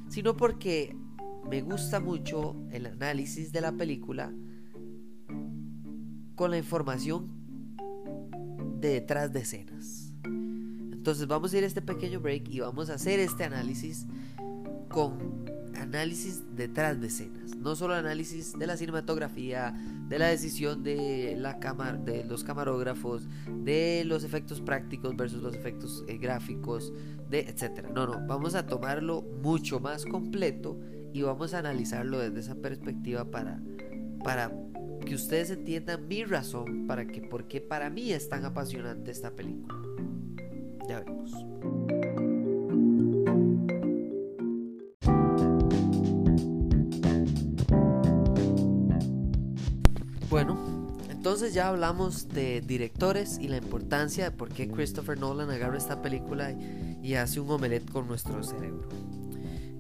sino 0.09 0.35
porque 0.35 0.97
me 1.49 1.61
gusta 1.61 1.99
mucho 1.99 2.55
el 2.71 2.87
análisis 2.87 3.51
de 3.51 3.61
la 3.61 3.71
película 3.71 4.33
con 6.35 6.51
la 6.51 6.57
información 6.57 7.29
de 8.79 8.89
detrás 8.89 9.31
de 9.31 9.39
escenas. 9.41 10.13
Entonces 10.23 11.27
vamos 11.27 11.53
a 11.53 11.57
ir 11.57 11.63
a 11.63 11.67
este 11.67 11.81
pequeño 11.81 12.19
break 12.19 12.49
y 12.49 12.59
vamos 12.59 12.89
a 12.89 12.95
hacer 12.95 13.19
este 13.19 13.43
análisis 13.43 14.07
con 14.89 15.45
análisis 15.75 16.41
detrás 16.55 16.99
de 16.99 17.07
escenas, 17.07 17.55
no 17.55 17.75
solo 17.75 17.93
análisis 17.93 18.57
de 18.57 18.65
la 18.65 18.75
cinematografía, 18.75 19.73
de 20.09 20.19
la 20.19 20.27
decisión 20.27 20.83
de 20.83 21.35
la 21.37 21.59
cámara, 21.59 21.97
de 21.97 22.23
los 22.23 22.43
camarógrafos, 22.43 23.27
de 23.63 24.03
los 24.05 24.23
efectos 24.23 24.61
prácticos 24.61 25.15
versus 25.15 25.43
los 25.43 25.53
efectos 25.53 26.03
eh, 26.07 26.17
gráficos, 26.17 26.91
de 27.29 27.41
etcétera. 27.41 27.89
No, 27.93 28.07
no, 28.07 28.25
vamos 28.27 28.55
a 28.55 28.65
tomarlo 28.65 29.21
mucho 29.21 29.79
más 29.79 30.05
completo 30.05 30.79
y 31.15 31.21
vamos 31.21 31.53
a 31.53 31.59
analizarlo 31.59 32.19
desde 32.19 32.41
esa 32.41 32.55
perspectiva 32.55 33.31
para 33.31 33.61
para 34.21 34.51
que 35.05 35.15
ustedes 35.15 35.49
entiendan 35.49 36.09
mi 36.09 36.25
razón 36.25 36.87
para 36.87 37.07
que 37.07 37.21
por 37.21 37.47
qué 37.47 37.61
para 37.61 37.89
mí 37.89 38.11
es 38.11 38.27
tan 38.27 38.43
apasionante 38.43 39.11
esta 39.11 39.31
película. 39.31 39.75
Ya 40.89 40.99
vemos. 40.99 41.31
Bueno, 50.29 50.57
entonces 51.09 51.53
ya 51.53 51.69
hablamos 51.69 52.27
de 52.27 52.59
directores 52.59 53.39
y 53.39 53.47
la 53.47 53.55
importancia 53.55 54.25
de 54.25 54.31
por 54.31 54.49
qué 54.49 54.67
Christopher 54.67 55.17
Nolan 55.17 55.49
agarra 55.49 55.77
esta 55.77 56.01
película 56.01 56.51
y, 57.01 57.13
hace 57.13 57.39
un 57.39 57.49
omelette 57.51 57.89
con 57.89 58.05
nuestro 58.05 58.43
cerebro. 58.43 58.89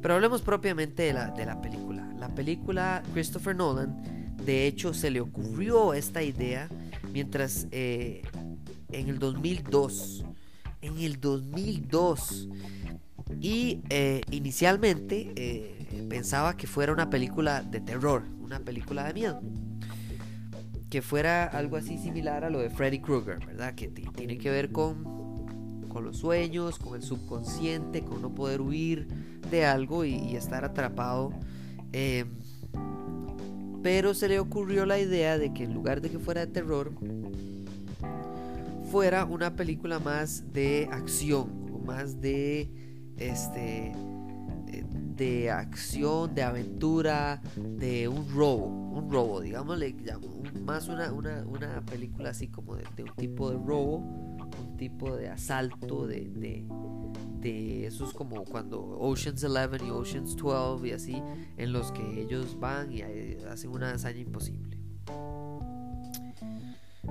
Pero 0.05 0.13
hablemos 0.13 0.43
propiamente 0.43 1.01
de 1.01 1.13
la, 1.13 1.31
de 1.31 1.47
la 1.47 1.59
película. 1.59 2.07
La 2.19 2.29
película 2.29 3.01
Christopher 3.15 3.55
Nolan, 3.55 4.35
de 4.37 4.67
hecho, 4.67 4.93
se 4.93 5.09
le 5.09 5.19
ocurrió 5.19 5.95
esta 5.95 6.21
idea 6.21 6.69
mientras 7.11 7.65
eh, 7.71 8.21
en 8.91 9.09
el 9.09 9.17
2002, 9.17 10.23
en 10.81 10.99
el 10.99 11.19
2002, 11.19 12.49
y 13.41 13.81
eh, 13.89 14.21
inicialmente 14.29 15.33
eh, 15.35 16.05
pensaba 16.07 16.55
que 16.55 16.67
fuera 16.67 16.93
una 16.93 17.09
película 17.09 17.63
de 17.63 17.79
terror, 17.79 18.21
una 18.41 18.59
película 18.59 19.05
de 19.05 19.13
miedo 19.15 19.41
que 20.91 21.01
fuera 21.01 21.45
algo 21.45 21.77
así 21.77 21.97
similar 21.97 22.45
a 22.45 22.49
lo 22.49 22.59
de 22.59 22.69
Freddy 22.69 22.99
Krueger, 22.99 23.43
¿verdad? 23.45 23.73
Que 23.73 23.87
tiene 23.87 24.37
que 24.37 24.49
ver 24.49 24.71
con, 24.71 25.03
con 25.95 26.03
los 26.03 26.17
sueños, 26.17 26.77
con 26.77 26.95
el 26.95 27.03
subconsciente, 27.03 28.01
con 28.01 28.21
no 28.21 28.35
poder 28.35 28.59
huir 28.59 29.07
de 29.49 29.65
algo 29.65 30.03
y, 30.03 30.35
estar 30.35 30.65
atrapado. 30.65 31.31
Em, 31.93 32.27
pero 33.81 34.13
se 34.13 34.27
le 34.27 34.39
ocurrió 34.39 34.85
la 34.85 34.99
idea 34.99 35.37
de 35.37 35.53
que 35.53 35.63
en 35.63 35.73
lugar 35.73 36.01
de 36.01 36.09
que 36.09 36.19
fuera 36.19 36.45
de 36.45 36.51
terror, 36.51 36.91
fuera 38.91 39.23
una 39.23 39.55
película 39.55 39.99
más 39.99 40.51
de 40.51 40.89
acción 40.91 41.47
o 41.73 41.79
más 41.79 42.19
de 42.19 42.69
este 43.15 43.93
de 45.15 45.49
acción, 45.49 46.35
de 46.35 46.43
aventura, 46.43 47.41
de 47.55 48.09
un 48.09 48.29
robo, 48.35 48.65
un 48.65 49.09
robo, 49.09 49.39
digámosle, 49.39 49.95
más 50.65 50.89
una, 50.89 51.09
una, 51.11 51.81
película 51.89 52.31
así 52.31 52.49
como 52.49 52.75
de, 52.75 52.83
un 53.01 53.15
tipo 53.15 53.49
de 53.49 53.55
robo, 53.55 54.34
tipo 54.77 55.15
de 55.15 55.29
asalto, 55.29 56.07
de, 56.07 56.29
de, 57.39 57.85
esos 57.85 58.13
como 58.13 58.43
cuando 58.43 58.81
Oceans 58.99 59.43
11 59.43 59.85
y 59.85 59.89
Oceans 59.91 60.35
12 60.35 60.87
y 60.87 60.91
así, 60.91 61.23
en 61.57 61.73
los 61.73 61.91
que 61.91 62.21
ellos 62.21 62.59
van 62.59 62.91
y 62.91 63.01
hacen 63.01 63.69
una 63.69 63.91
hazaña 63.91 64.19
imposible. 64.19 64.79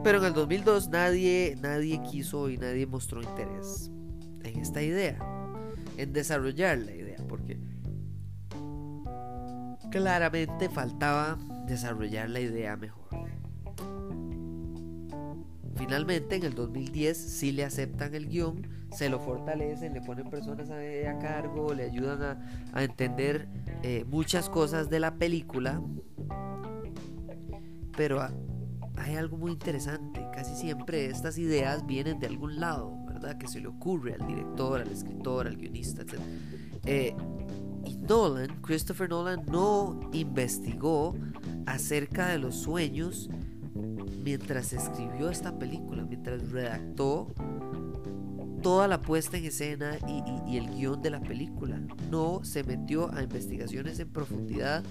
Pero 0.02 0.18
en 0.18 0.24
el 0.24 0.32
2002 0.34 0.88
nadie, 0.88 1.56
nadie 1.60 2.02
quiso 2.10 2.50
y 2.50 2.58
nadie 2.58 2.86
mostró 2.86 3.22
interés 3.22 3.90
en 4.42 4.60
esta 4.60 4.82
idea, 4.82 5.18
en 5.96 6.12
desarrollar 6.12 6.78
la 6.78 6.92
idea, 6.92 7.18
porque 7.28 7.58
claramente 9.90 10.68
faltaba 10.68 11.38
desarrollar 11.66 12.28
la 12.28 12.40
idea 12.40 12.76
mejor. 12.76 13.33
Finalmente, 15.76 16.36
en 16.36 16.44
el 16.44 16.54
2010 16.54 17.16
sí 17.16 17.52
le 17.52 17.64
aceptan 17.64 18.14
el 18.14 18.28
guion, 18.28 18.66
se 18.92 19.08
lo 19.08 19.18
fortalecen, 19.18 19.92
le 19.94 20.00
ponen 20.00 20.30
personas 20.30 20.70
a, 20.70 21.18
cargo, 21.18 21.74
le 21.74 21.84
ayudan 21.84 22.38
a, 22.72 22.82
entender 22.82 23.48
eh, 23.82 24.04
muchas 24.08 24.48
cosas 24.48 24.88
de 24.88 25.00
la 25.00 25.16
película. 25.16 25.82
Pero 27.96 28.20
hay 28.96 29.16
algo 29.16 29.36
muy 29.36 29.52
interesante, 29.52 30.24
casi 30.32 30.54
siempre 30.54 31.06
estas 31.06 31.38
ideas 31.38 31.86
vienen 31.86 32.18
de 32.20 32.26
algún 32.26 32.60
lado, 32.60 32.96
¿verdad? 33.06 33.36
Que 33.38 33.48
se 33.48 33.60
le 33.60 33.68
ocurre 33.68 34.14
al 34.14 34.26
director, 34.26 34.80
al 34.80 34.90
escritor, 34.90 35.46
al 35.46 35.56
guionista, 35.56 36.02
etc. 36.02 36.20
Y 37.84 37.96
Nolan, 37.96 38.48
Christopher 38.62 39.08
Nolan, 39.08 39.44
no 39.46 40.00
investigó 40.12 41.14
acerca 41.66 42.28
de 42.28 42.38
los 42.38 42.54
sueños 42.56 43.28
mientras 44.24 44.72
escribió 44.72 45.28
esta 45.28 45.58
película, 45.58 46.02
mientras 46.04 46.50
redactó 46.50 47.28
toda 48.62 48.88
la 48.88 49.02
puesta 49.02 49.36
en 49.36 49.44
escena 49.44 49.98
y, 50.08 50.56
el 50.56 50.70
guion 50.70 51.02
de 51.02 51.10
la 51.10 51.20
película. 51.20 51.78
No 52.10 52.40
se 52.42 52.64
metió 52.64 53.12
a 53.12 53.22
investigaciones 53.22 54.00
en 54.00 54.08
profundidad 54.08 54.82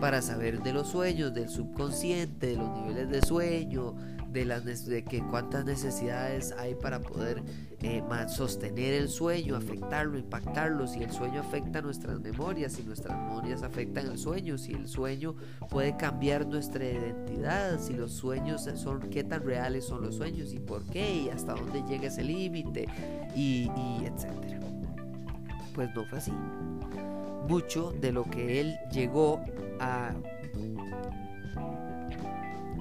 para 0.00 0.20
saber 0.20 0.62
de 0.62 0.74
los 0.74 0.88
sueños, 0.88 1.32
del 1.32 1.48
subconsciente, 1.48 2.48
de 2.48 2.56
los 2.56 2.70
niveles 2.78 3.08
de 3.08 3.22
sueño, 3.22 3.94
de, 4.34 4.44
las, 4.44 4.64
de 4.64 5.04
que 5.04 5.22
cuántas 5.22 5.64
necesidades 5.64 6.52
hay 6.58 6.74
para 6.74 7.00
poder 7.00 7.42
eh, 7.80 8.02
sostener 8.28 8.94
el 8.94 9.08
sueño, 9.08 9.56
afectarlo, 9.56 10.18
impactarlo, 10.18 10.86
si 10.86 11.02
el 11.02 11.12
sueño 11.12 11.40
afecta 11.40 11.80
nuestras 11.80 12.20
memorias, 12.20 12.72
si 12.72 12.82
nuestras 12.82 13.16
memorias 13.16 13.62
afectan 13.62 14.06
el 14.08 14.18
sueño, 14.18 14.58
si 14.58 14.72
el 14.72 14.88
sueño 14.88 15.36
puede 15.70 15.96
cambiar 15.96 16.46
nuestra 16.46 16.84
identidad, 16.84 17.78
si 17.78 17.94
los 17.94 18.12
sueños 18.12 18.68
son, 18.74 19.08
qué 19.08 19.22
tan 19.22 19.44
reales 19.44 19.86
son 19.86 20.02
los 20.02 20.16
sueños 20.16 20.52
y 20.52 20.58
por 20.58 20.82
qué 20.86 21.14
y 21.14 21.28
hasta 21.28 21.54
dónde 21.54 21.82
llega 21.88 22.08
ese 22.08 22.24
límite 22.24 22.88
y, 23.36 23.70
y 23.76 24.04
etcétera. 24.04 24.60
Pues 25.74 25.94
no 25.94 26.04
fue 26.06 26.18
así. 26.18 26.32
Mucho 27.48 27.92
de 28.00 28.10
lo 28.10 28.24
que 28.24 28.60
él 28.60 28.76
llegó 28.90 29.40
a 29.78 30.12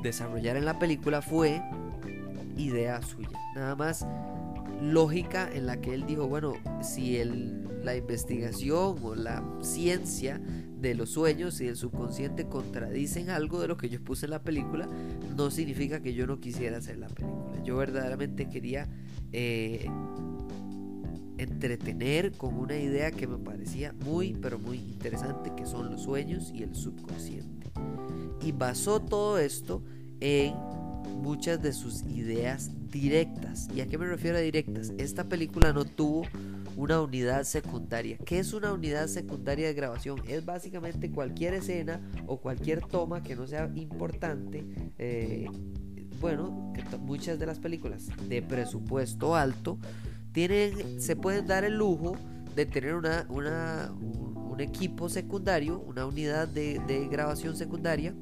desarrollar 0.04 0.58
en 0.58 0.66
la 0.66 0.78
película 0.78 1.22
fue 1.22 1.62
idea 2.58 3.02
suya. 3.02 3.30
Nada 3.56 3.76
más 3.76 4.06
lógica 4.82 5.50
en 5.52 5.66
la 5.66 5.80
que 5.80 5.94
él 5.94 6.06
dijo, 6.06 6.28
bueno, 6.28 6.54
si 6.82 7.18
el, 7.18 7.84
la 7.84 7.96
investigación 7.96 8.98
o 9.02 9.16
la 9.16 9.44
ciencia 9.62 10.40
de 10.84 10.96
los 10.96 11.12
sueños 11.12 11.62
y 11.62 11.68
el 11.68 11.78
subconsciente 11.78 12.46
contradicen 12.46 13.30
algo 13.30 13.62
de 13.62 13.70
lo 13.70 13.78
que 13.78 13.90
yo 13.90 14.04
puse 14.04 14.26
en 14.26 14.32
la 14.32 14.44
película, 14.44 14.90
no 15.36 15.50
significa 15.50 16.02
que 16.02 16.14
yo 16.14 16.28
no 16.28 16.40
quisiera 16.40 16.78
hacer 16.78 16.98
la 16.98 17.08
película. 17.08 17.64
Yo 17.64 17.78
verdaderamente 17.78 18.50
quería 18.50 18.90
eh, 19.32 19.90
entretener 21.38 22.34
con 22.34 22.56
una 22.56 22.78
idea 22.78 23.12
que 23.12 23.28
me 23.28 23.38
parecía 23.38 23.94
muy, 24.04 24.34
pero 24.34 24.60
muy 24.60 24.78
interesante, 24.78 25.54
que 25.56 25.66
son 25.66 25.90
los 25.90 26.04
sueños 26.04 26.52
y 26.54 26.64
el 26.64 26.76
subconsciente. 26.76 27.63
Y 28.44 28.52
basó 28.52 29.00
todo 29.00 29.38
esto 29.38 29.82
en 30.20 30.54
muchas 31.22 31.62
de 31.62 31.74
sus 31.74 32.04
ideas 32.04 32.72
directas. 32.90 33.70
¿Y 33.74 33.82
a 33.82 33.88
qué 33.88 33.98
me 33.98 34.06
refiero 34.06 34.38
a 34.38 34.42
directas? 34.42 34.94
Esta 34.98 35.24
película 35.24 35.72
no 35.74 35.86
tuvo 35.86 36.24
una 36.76 37.02
unidad 37.02 37.44
secundaria. 37.44 38.18
¿Qué 38.26 38.40
es 38.40 38.54
una 38.54 38.74
unidad 38.74 39.08
secundaria 39.08 39.68
de 39.68 39.74
grabación? 39.74 40.22
Es 40.28 40.46
básicamente 40.46 41.12
cualquier 41.12 41.54
escena 41.54 42.02
o 42.28 42.38
cualquier 42.38 42.82
toma 42.82 43.24
que 43.24 43.36
no 43.36 43.48
sea 43.48 43.72
importante. 43.76 44.66
Eh, 44.98 45.48
bueno, 46.20 46.74
muchas 47.00 47.40
de 47.40 47.46
las 47.46 47.60
películas 47.60 48.08
de 48.28 48.42
presupuesto 48.42 49.36
alto 49.36 49.78
tienen, 50.32 51.02
se 51.02 51.16
pueden 51.16 51.48
dar 51.48 51.64
el 51.64 51.78
lujo 51.78 52.16
de 52.56 52.66
tener 52.66 52.96
una, 52.96 53.26
un, 53.30 54.60
equipo 54.60 55.10
secundario, 55.10 55.80
una 55.80 56.06
unidad 56.06 56.48
de 56.48 57.08
grabación 57.10 57.56
secundaria 57.56 58.14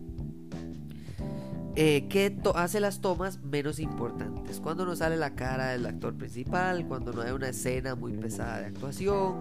eh, 1.75 2.07
que 2.09 2.37
hace 2.55 2.79
las 2.79 3.01
tomas 3.01 3.41
menos 3.43 3.79
importantes. 3.79 4.59
Cuando 4.59 4.85
no 4.85 4.95
sale 4.95 5.17
la 5.17 5.35
cara 5.35 5.69
del 5.69 5.85
actor 5.85 6.13
principal, 6.15 6.85
cuando 6.87 7.13
no 7.13 7.21
hay 7.21 7.31
una 7.31 7.49
escena 7.49 7.95
muy 7.95 8.13
pesada 8.13 8.59
de 8.59 8.65
actuación, 8.67 9.35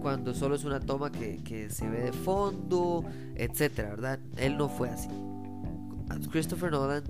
cuando 0.00 0.34
solo 0.34 0.54
es 0.54 0.64
una 0.64 0.80
toma 0.80 1.10
que, 1.10 1.68
se 1.70 1.88
ve 1.88 2.00
de 2.00 2.12
fondo, 2.12 3.04
etcétera, 3.34 3.90
¿verdad? 3.90 4.18
Él 4.36 4.56
no 4.56 4.68
fue 4.68 4.90
así. 4.90 5.08
Christopher 6.30 6.72
Nolan 6.72 7.04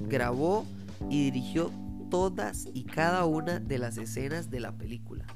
grabó 0.00 0.66
y 1.10 1.24
dirigió 1.30 1.70
todas 2.10 2.68
y 2.72 2.84
cada 2.84 3.24
una 3.24 3.60
de 3.60 3.78
las 3.78 3.98
escenas 3.98 4.50
de 4.50 4.60
la 4.60 4.72
película. 4.72 5.26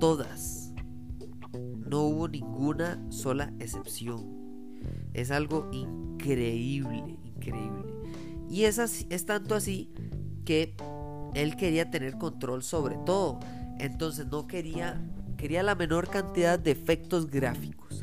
Todas. 0.00 0.72
No 1.86 2.02
hubo 2.02 2.28
ninguna 2.28 3.00
sola 3.10 3.52
excepción. 3.58 4.44
Es 5.12 5.30
algo 5.30 5.68
increíble, 5.72 6.03
increíble. 6.24 7.84
Y 8.48 8.64
es, 8.64 8.78
es 8.78 9.26
tanto 9.26 9.54
así 9.54 9.92
que 10.44 10.76
él 11.34 11.56
quería 11.56 11.90
tener 11.90 12.16
control 12.18 12.62
sobre 12.62 12.96
todo. 13.04 13.40
Entonces 13.78 14.26
no 14.26 14.46
quería, 14.46 15.00
quería 15.36 15.62
la 15.62 15.74
menor 15.74 16.08
cantidad 16.08 16.58
de 16.58 16.70
efectos 16.70 17.30
gráficos. 17.30 18.00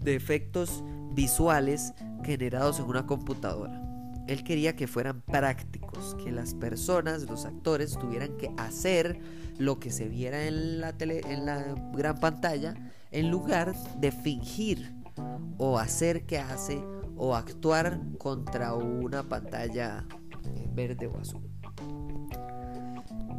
De 0.00 0.14
efectos 0.14 0.84
visuales 1.12 1.92
generados 2.24 2.78
en 2.78 2.86
una 2.86 3.06
computadora. 3.06 3.84
Él 4.26 4.44
quería 4.44 4.76
que 4.76 4.86
fueran 4.86 5.22
prácticos, 5.22 6.14
que 6.22 6.30
las 6.30 6.52
personas, 6.52 7.22
los 7.22 7.46
actores, 7.46 7.98
tuvieran 7.98 8.36
que 8.36 8.52
hacer 8.58 9.18
lo 9.58 9.80
que 9.80 9.90
se 9.90 10.06
viera 10.06 10.46
en 10.46 10.80
la, 10.80 10.92
tele, 10.92 11.22
en 11.26 11.46
la 11.46 11.74
gran 11.94 12.20
pantalla 12.20 12.74
en 13.10 13.30
lugar 13.30 13.74
de 13.98 14.12
fingir 14.12 14.92
o 15.58 15.78
hacer 15.78 16.26
que 16.26 16.38
hace 16.38 16.82
o 17.16 17.34
actuar 17.34 18.00
contra 18.18 18.74
una 18.74 19.28
pantalla 19.28 20.06
eh, 20.44 20.68
verde 20.72 21.06
o 21.06 21.18
azul. 21.18 21.42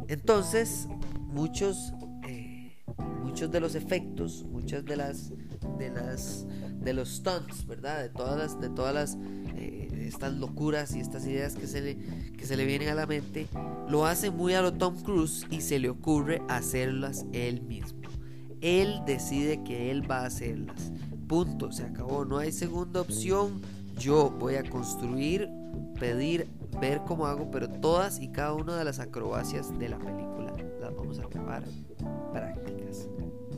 Entonces, 0.08 0.88
muchos, 1.28 1.94
eh, 2.26 2.76
muchos 3.22 3.50
de 3.50 3.60
los 3.60 3.74
efectos, 3.74 4.44
muchas 4.44 4.84
de 4.84 4.96
las, 4.96 5.32
de 5.78 5.90
las, 5.90 6.46
de 6.80 6.92
los 6.92 7.08
stunts, 7.16 7.66
¿verdad? 7.66 8.02
De 8.02 8.08
todas 8.10 8.36
las, 8.36 8.60
de 8.60 8.68
todas 8.70 8.94
las, 8.94 9.18
eh, 9.56 9.88
estas 10.06 10.34
locuras 10.34 10.94
y 10.94 11.00
estas 11.00 11.24
ideas 11.26 11.54
que 11.54 11.66
se, 11.66 11.80
le, 11.80 11.96
que 12.36 12.44
se 12.44 12.56
le 12.56 12.66
vienen 12.66 12.88
a 12.88 12.94
la 12.94 13.06
mente, 13.06 13.46
lo 13.88 14.04
hace 14.04 14.30
muy 14.30 14.54
a 14.54 14.62
lo 14.62 14.72
Tom 14.72 15.00
Cruise 15.02 15.46
y 15.50 15.60
se 15.60 15.78
le 15.78 15.88
ocurre 15.88 16.42
hacerlas 16.48 17.24
él 17.32 17.62
mismo. 17.62 18.00
Él 18.60 19.00
decide 19.06 19.62
que 19.62 19.90
él 19.90 20.10
va 20.10 20.22
a 20.22 20.26
hacerlas. 20.26 20.92
Punto, 21.30 21.70
se 21.70 21.84
acabó, 21.84 22.24
no 22.24 22.38
hay 22.38 22.50
segunda 22.50 23.00
opción. 23.00 23.60
Yo 23.96 24.30
voy 24.30 24.56
a 24.56 24.68
construir, 24.68 25.48
pedir, 26.00 26.48
ver 26.80 27.02
cómo 27.06 27.26
hago, 27.26 27.52
pero 27.52 27.68
todas 27.68 28.20
y 28.20 28.32
cada 28.32 28.52
una 28.54 28.76
de 28.76 28.84
las 28.84 28.98
acrobacias 28.98 29.78
de 29.78 29.90
la 29.90 29.98
película 30.00 30.52
las 30.80 30.92
vamos 30.96 31.20
a 31.20 31.26
acabar 31.26 31.62
prácticas. 32.32 33.06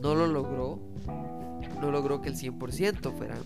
No 0.03 0.13
lo 0.13 0.27
logró, 0.27 0.77
no 1.81 1.89
logró 1.89 2.21
que 2.21 2.29
el 2.29 2.35
100% 2.35 3.11
fuera 3.11 3.37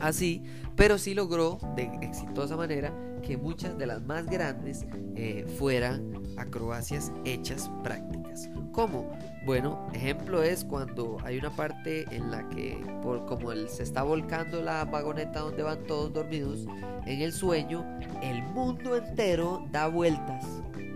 así, 0.00 0.44
pero 0.76 0.96
sí 0.96 1.12
logró 1.12 1.58
de 1.74 1.90
exitosa 2.02 2.56
manera 2.56 2.94
que 3.22 3.36
muchas 3.36 3.78
de 3.78 3.86
las 3.86 4.02
más 4.02 4.26
grandes 4.26 4.84
eh, 5.16 5.46
fueran 5.58 6.12
acrobacias 6.36 7.12
hechas 7.24 7.70
prácticas. 7.82 8.50
¿Cómo? 8.72 9.10
Bueno, 9.44 9.88
ejemplo 9.92 10.42
es 10.42 10.64
cuando 10.64 11.18
hay 11.24 11.38
una 11.38 11.50
parte 11.50 12.04
en 12.14 12.30
la 12.30 12.48
que, 12.48 12.78
por 13.02 13.26
como 13.26 13.52
se 13.68 13.82
está 13.82 14.02
volcando 14.02 14.62
la 14.62 14.84
vagoneta 14.84 15.40
donde 15.40 15.62
van 15.62 15.84
todos 15.84 16.12
dormidos, 16.12 16.66
en 17.06 17.20
el 17.20 17.32
sueño, 17.32 17.84
el 18.22 18.42
mundo 18.42 18.96
entero 18.96 19.66
da 19.70 19.88
vueltas, 19.88 20.44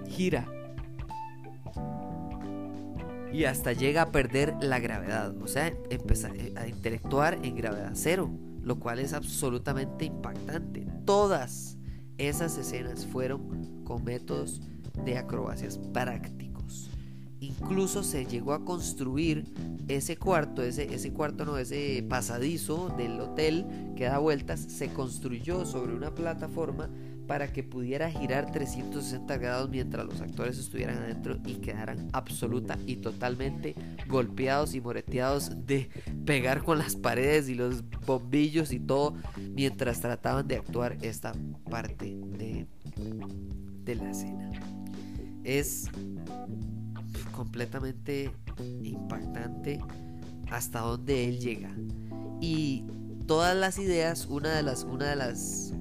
gira. 0.09 0.47
Y 3.33 3.45
hasta 3.45 3.73
llega 3.73 4.03
a 4.03 4.13
perder 4.13 4.55
la 4.61 4.79
gravedad, 4.79 5.37
o 5.43 5.47
sea, 5.47 5.73
empezar 5.91 6.33
a 6.57 6.67
intelectuar 6.67 7.39
en 7.43 7.57
gravedad 7.57 7.91
cero, 7.95 8.31
lo 8.63 8.79
cual 8.79 8.99
es 8.99 9.13
absolutamente 9.13 10.07
impactante. 10.07 10.87
Todas 11.05 11.77
esas 12.19 12.57
escenas 12.59 13.07
fueron 13.07 13.85
con 13.85 14.05
métodos 14.05 14.61
de 15.05 15.19
acrobacias 15.19 15.79
prácticos. 15.93 16.91
Incluso 17.41 18.03
se 18.03 18.25
llegó 18.25 18.55
a 18.55 18.65
construir 18.65 19.45
ese 19.89 20.17
cuarto, 20.17 20.63
ese, 20.63 20.93
ese 20.95 21.13
cuarto 21.13 21.45
no, 21.45 21.59
ese 21.59 22.05
pasadizo 22.09 22.89
del 22.97 23.21
hotel 23.21 23.67
que 23.97 24.05
da 24.05 24.19
vueltas, 24.19 24.61
se 24.61 24.89
construyó 24.89 25.67
sobre 25.67 25.95
una 25.95 26.15
plataforma 26.15 26.89
para 27.27 27.53
que 27.53 27.63
pudiera 27.63 28.11
girar 28.11 28.51
360 28.53 29.37
grados 29.39 29.71
mientras 29.71 30.07
los 30.07 30.21
actores 30.21 30.59
estuvieran 30.59 30.99
adentro 30.99 31.39
y 31.45 31.55
quedaran 31.55 32.09
absoluta 32.13 32.79
y 32.87 32.97
totalmente 32.97 33.75
golpeados 34.07 34.75
y 34.75 34.81
moreteados 34.81 35.67
de 35.67 35.89
pegar 36.25 36.63
con 36.63 36.79
las 36.79 36.97
paredes 36.97 37.49
y 37.49 37.55
los 37.55 37.83
bombillos 38.07 38.73
y 38.73 38.81
todo 38.81 39.15
mientras 39.55 40.01
trataban 40.01 40.47
de 40.47 40.57
actuar 40.57 40.97
esta 41.03 41.33
parte 41.69 42.17
de, 42.39 42.67
de 43.85 43.95
la 43.95 44.11
escena 44.11 44.51
es 45.47 45.89
completamente 47.33 48.33
impactante 48.83 49.79
hasta 50.51 50.81
donde 50.81 51.29
él 51.29 51.39
llega. 51.39 51.71
Y 52.41 52.85
todas 53.27 53.57
las 53.57 53.79
ideas, 53.79 54.27
una 54.27 54.55
de 54.55 54.63
las, 54.63 54.85
una 54.85 55.09
de 55.09 55.17
las 55.17 55.73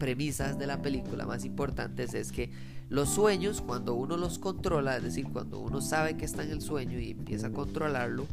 premisas 0.00 0.58
de 0.58 0.66
la 0.66 0.82
película 0.82 1.26
más 1.26 1.44
importantes 1.44 2.14
es 2.14 2.32
que 2.32 2.50
los 2.88 3.08
sueños, 3.10 3.60
cuando 3.60 3.94
uno 3.94 4.16
los 4.16 4.40
controla, 4.40 4.96
es 4.96 5.04
decir, 5.04 5.28
cuando 5.32 5.60
uno 5.60 5.80
sabe 5.80 6.16
que 6.16 6.24
está 6.24 6.42
en 6.42 6.50
el 6.50 6.60
sueño 6.60 6.98
y 6.98 7.12
empieza 7.12 7.46
a 7.46 7.52
controlarlo, 7.52 8.26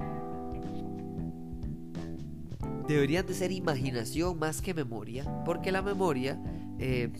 deberían 2.88 3.28
de 3.28 3.36
ser 3.36 3.52
imaginación 3.52 4.40
más 4.40 4.64
que 4.64 4.74
memoria, 4.74 5.26
porque 5.46 5.72
la 5.72 5.84
memoria 5.84 6.42
eh, 6.80 7.12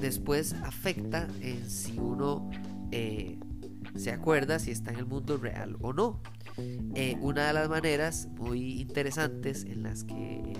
después 0.00 0.54
afecta 0.64 1.28
en 1.42 1.68
si 1.68 1.98
uno 1.98 2.48
eh, 2.92 3.38
se 3.96 4.12
acuerda 4.12 4.58
si 4.58 4.70
está 4.70 4.92
en 4.92 5.00
el 5.00 5.06
mundo 5.06 5.36
real 5.36 5.76
o 5.80 5.92
no. 5.92 6.22
Eh, 6.94 7.16
una 7.20 7.46
de 7.48 7.52
las 7.52 7.68
maneras 7.68 8.28
muy 8.38 8.80
interesantes 8.80 9.64
en 9.64 9.82
las 9.82 10.04
que 10.04 10.54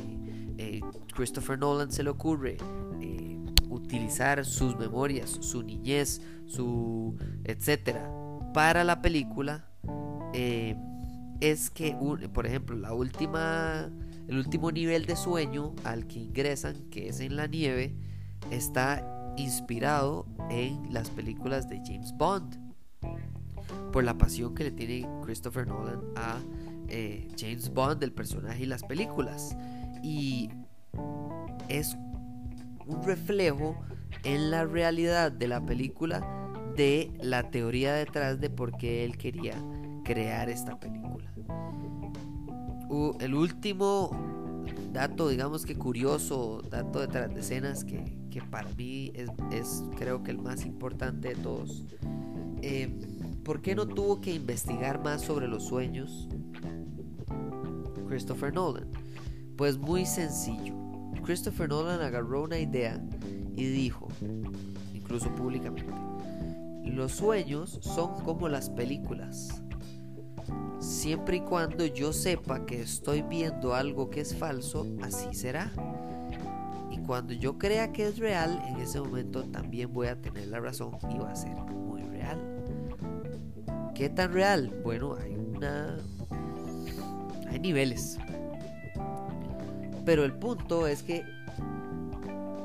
Christopher 1.13 1.59
Nolan 1.59 1.91
se 1.91 2.03
le 2.03 2.11
ocurre 2.11 2.57
eh, 3.01 3.39
utilizar 3.69 4.45
sus 4.45 4.77
memorias, 4.77 5.31
su 5.41 5.63
niñez, 5.63 6.21
su 6.47 7.17
etcétera 7.45 8.11
para 8.53 8.85
la 8.85 9.01
película 9.01 9.65
eh, 10.33 10.77
es 11.41 11.71
que, 11.71 11.97
por 12.33 12.47
ejemplo, 12.47 12.77
la 12.77 12.93
última, 12.93 13.91
el 14.29 14.39
último 14.39 14.71
nivel 14.71 15.07
de 15.07 15.17
sueño 15.17 15.75
al 15.85 16.07
que 16.07 16.19
ingresan, 16.19 16.91
que 16.91 17.09
es 17.09 17.21
en 17.21 17.37
la 17.37 17.47
nieve, 17.47 17.95
está 18.51 19.35
inspirado 19.37 20.27
en 20.51 20.93
las 20.93 21.11
películas 21.11 21.69
de 21.69 21.81
James 21.85 22.13
Bond 22.17 22.59
por 23.93 24.05
la 24.05 24.19
pasión 24.19 24.55
que 24.55 24.65
le 24.65 24.71
tiene 24.73 25.09
Christopher 25.25 25.67
Nolan 25.67 26.01
a 26.17 26.41
James 27.39 27.73
Bond, 27.73 28.03
el 28.03 28.13
personaje 28.13 28.65
y 28.65 28.67
las 28.67 28.83
películas. 28.83 29.57
Y 30.03 30.51
es 31.69 31.97
un 32.87 33.03
reflejo 33.03 33.77
en 34.25 34.51
la 34.51 34.65
realidad 34.65 35.33
de 35.33 35.49
la 35.49 35.65
película 35.65 36.21
de 36.77 37.13
la 37.21 37.51
teoría 37.51 37.95
detrás 37.95 38.41
de 38.41 38.51
por 38.51 38.77
qué 38.77 39.05
él 39.05 39.17
quería 39.17 39.55
crear 40.05 40.49
esta 40.49 40.79
película. 40.79 41.31
el 43.21 43.35
último 43.35 44.11
dato, 44.93 45.29
digamos 45.29 45.65
que 45.65 45.77
curioso, 45.77 46.63
dato 46.71 47.01
detrás 47.01 47.33
de 47.33 47.41
escenas 47.41 47.85
que, 47.85 48.43
para 48.51 48.69
mí 48.71 49.13
es, 49.51 49.85
creo 49.97 50.23
que 50.23 50.31
el 50.31 50.39
más 50.39 50.65
importante 50.65 51.29
de 51.29 51.37
todos. 51.37 51.85
Eh, 52.63 52.93
¿Por 53.45 53.63
qué 53.63 53.75
no 53.75 53.87
tuvo 53.87 54.21
que 54.21 54.35
investigar 54.35 55.03
más 55.03 55.23
sobre 55.23 55.49
los 55.49 55.65
sueños 55.65 56.29
Christopher 58.09 58.53
Nolan? 58.53 58.89
Pues 59.57 59.79
muy 59.79 60.05
sencillo. 60.05 60.80
Christopher 61.23 61.69
Nolan 61.69 62.01
agarró 62.01 62.43
una 62.45 62.59
idea 62.59 63.01
y 63.57 63.65
dijo, 63.67 64.09
incluso 64.95 65.29
públicamente, 65.35 65.93
los 66.85 67.13
sueños 67.13 67.79
son 67.83 68.23
como 68.25 68.49
las 68.49 68.71
películas. 68.71 69.63
Siempre 70.81 71.37
y 71.37 71.41
cuando 71.41 71.85
yo 71.85 72.13
sepa 72.13 72.65
que 72.65 72.81
estoy 72.81 73.23
viendo 73.23 73.75
algo 73.75 74.11
que 74.11 74.21
es 74.21 74.35
falso, 74.35 74.87
así 75.03 75.35
será. 75.35 75.71
Y 76.91 76.99
cuando 76.99 77.33
yo 77.35 77.59
crea 77.59 77.93
que 77.93 78.07
es 78.07 78.19
real, 78.19 78.63
en 78.67 78.77
ese 78.77 79.01
momento 79.01 79.45
también 79.45 79.93
voy 79.93 80.09
a 80.09 80.21
tener 80.21 80.49
la 80.49 80.61
razón 80.61 80.97
y 81.15 81.19
va 81.19 81.33
a 81.33 81.37
ser 81.37 81.55
muy 81.55 82.03
real. 82.03 82.39
¿Qué 83.95 84.09
tan 84.09 84.33
real? 84.33 84.81
Bueno, 84.83 85.15
hay 85.15 85.35
una... 85.35 85.99
Hay 87.49 87.59
niveles. 87.59 88.19
Pero 90.05 90.25
el 90.25 90.33
punto 90.33 90.87
es 90.87 91.03
que 91.03 91.25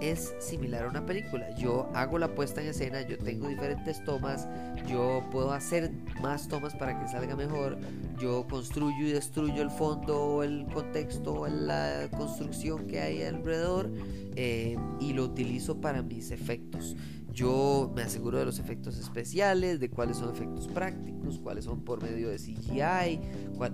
es 0.02 0.36
similar 0.40 0.86
a 0.86 0.90
una 0.90 1.06
película. 1.06 1.56
Yo 1.56 1.90
hago 1.94 2.18
la 2.18 2.34
puesta 2.34 2.62
en 2.62 2.68
escena, 2.68 3.02
yo 3.02 3.18
tengo 3.18 3.48
diferentes 3.48 4.04
tomas, 4.04 4.48
yo 4.88 5.24
puedo 5.32 5.52
hacer 5.52 5.92
más 6.22 6.48
tomas 6.48 6.76
para 6.76 7.00
que 7.00 7.08
salga 7.08 7.36
mejor, 7.36 7.78
yo 8.20 8.46
construyo 8.48 9.08
y 9.08 9.12
destruyo 9.12 9.62
el 9.62 9.72
fondo, 9.72 10.44
el 10.44 10.66
contexto, 10.74 11.48
la 11.48 12.08
construcción 12.16 12.88
que 12.88 13.00
hay 13.00 13.24
alrededor 13.24 13.90
eh, 14.36 14.78
y 15.00 15.14
lo 15.14 15.26
utilizo 15.26 15.80
para 15.82 16.02
mis 16.02 16.32
efectos. 16.32 16.96
Yo 17.34 17.92
me 17.94 18.04
aseguro 18.04 18.40
de 18.40 18.46
los 18.46 18.60
efectos 18.60 18.98
especiales, 18.98 19.82
de 19.82 19.90
cuáles 19.90 20.18
son 20.18 20.34
efectos 20.34 20.70
prácticos, 20.70 21.40
cuáles 21.40 21.66
son 21.66 21.84
por 21.84 22.02
medio 22.02 22.30
de 22.30 22.38
CGI, 22.38 23.20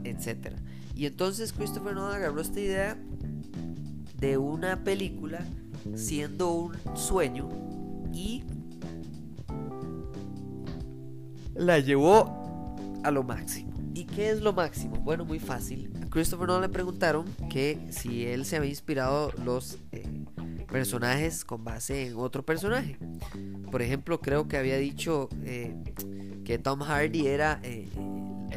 etc. 0.04 0.56
Y 0.96 1.06
entonces 1.06 1.54
Christopher 1.54 1.94
Nolan 1.94 2.16
agarró 2.16 2.42
esta 2.42 2.60
idea 2.60 2.98
de 4.22 4.38
una 4.38 4.84
película 4.84 5.44
siendo 5.96 6.54
un 6.54 6.78
sueño 6.96 7.50
y 8.14 8.44
la 11.56 11.80
llevó 11.80 12.76
a 13.04 13.12
lo 13.12 13.24
máximo. 13.24 13.72
¿Y 13.94 14.06
qué 14.06 14.30
es 14.30 14.42
lo 14.42 14.54
máximo? 14.54 14.96
Bueno, 14.98 15.26
muy 15.26 15.40
fácil. 15.40 15.92
A 16.02 16.10
Christopher 16.10 16.48
Nolan 16.48 16.62
le 16.62 16.70
preguntaron 16.70 17.26
que 17.50 17.80
si 17.90 18.26
él 18.26 18.46
se 18.46 18.58
había 18.58 18.70
inspirado 18.70 19.34
los 19.44 19.80
eh, 19.92 20.08
personajes 20.72 21.44
con 21.44 21.64
base 21.64 22.08
en 22.08 22.16
otro 22.16 22.46
personaje. 22.46 22.98
Por 23.72 23.82
ejemplo, 23.82 24.22
creo 24.22 24.48
que 24.48 24.58
había 24.58 24.78
dicho 24.78 25.30
eh, 25.44 25.76
que 26.46 26.60
Tom 26.60 26.82
Hardy 26.82 27.28
era 27.28 27.60
eh, 27.64 27.90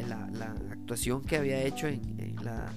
la, 0.07 0.29
actuación 0.71 1.23
que 1.23 1.37
había 1.37 1.63
hecho 1.63 1.87
en 1.87 2.35
la 2.43 2.71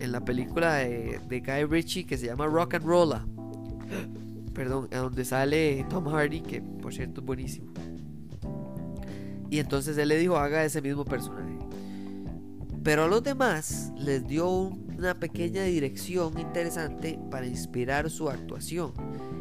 en 0.00 0.12
la 0.12 0.24
película 0.24 0.76
de, 0.76 1.20
Guy 1.28 1.64
Ritchie 1.64 2.04
que 2.04 2.16
se 2.16 2.26
llama 2.26 2.46
Rock 2.46 2.74
and 2.74 2.84
Rolla. 2.84 3.24
Perdón, 4.54 4.88
en 4.90 4.98
donde 4.98 5.24
sale 5.24 5.86
Tom 5.88 6.06
Hardy, 6.06 6.40
que 6.40 6.60
por 6.60 6.92
cierto 6.92 7.20
es 7.20 7.26
buenísimo. 7.26 7.72
Y 9.50 9.58
entonces 9.58 9.96
él 9.98 10.08
le 10.08 10.18
dijo, 10.18 10.36
haga 10.36 10.64
ese 10.64 10.80
mismo 10.80 11.04
personaje. 11.04 11.58
Pero 12.82 13.04
a 13.04 13.08
los 13.08 13.22
demás 13.22 13.92
les 13.96 14.26
dio 14.26 14.48
una 14.48 15.18
pequeña 15.18 15.64
dirección 15.64 16.38
interesante 16.38 17.18
para 17.30 17.46
inspirar 17.46 18.08
su 18.10 18.30
actuación. 18.30 18.92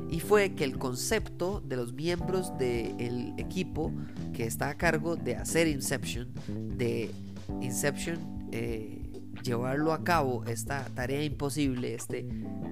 Y 0.10 0.20
fue 0.20 0.56
que 0.56 0.64
el 0.64 0.78
concepto 0.78 1.62
de 1.62 1.76
los 1.78 1.94
miembros 1.94 2.58
del 2.58 3.34
equipo 3.38 3.94
que 4.34 4.46
está 4.46 4.70
a 4.70 4.78
cargo 4.78 5.16
de 5.16 5.36
hacer 5.36 5.68
Inception, 5.68 6.28
de 6.78 7.12
Inception, 7.62 8.18
eh, 8.52 8.99
llevarlo 9.44 9.94
a 9.94 10.04
cabo, 10.04 10.44
esta 10.46 10.86
tarea 10.96 11.24
imposible, 11.24 11.96
este, 11.96 12.28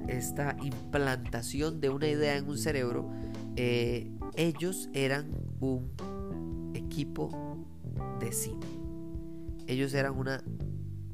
esta 0.08 0.56
implantación 0.62 1.80
de 1.80 1.90
una 1.90 2.08
idea 2.08 2.38
en 2.38 2.48
un 2.48 2.58
cerebro, 2.58 3.10
eh, 3.56 4.12
ellos 4.36 4.90
eran 4.94 5.32
un 5.60 6.72
equipo 6.74 7.66
de 8.20 8.32
cine. 8.32 8.66
Ellos 9.68 9.94
eran 9.94 10.18
un 10.18 10.30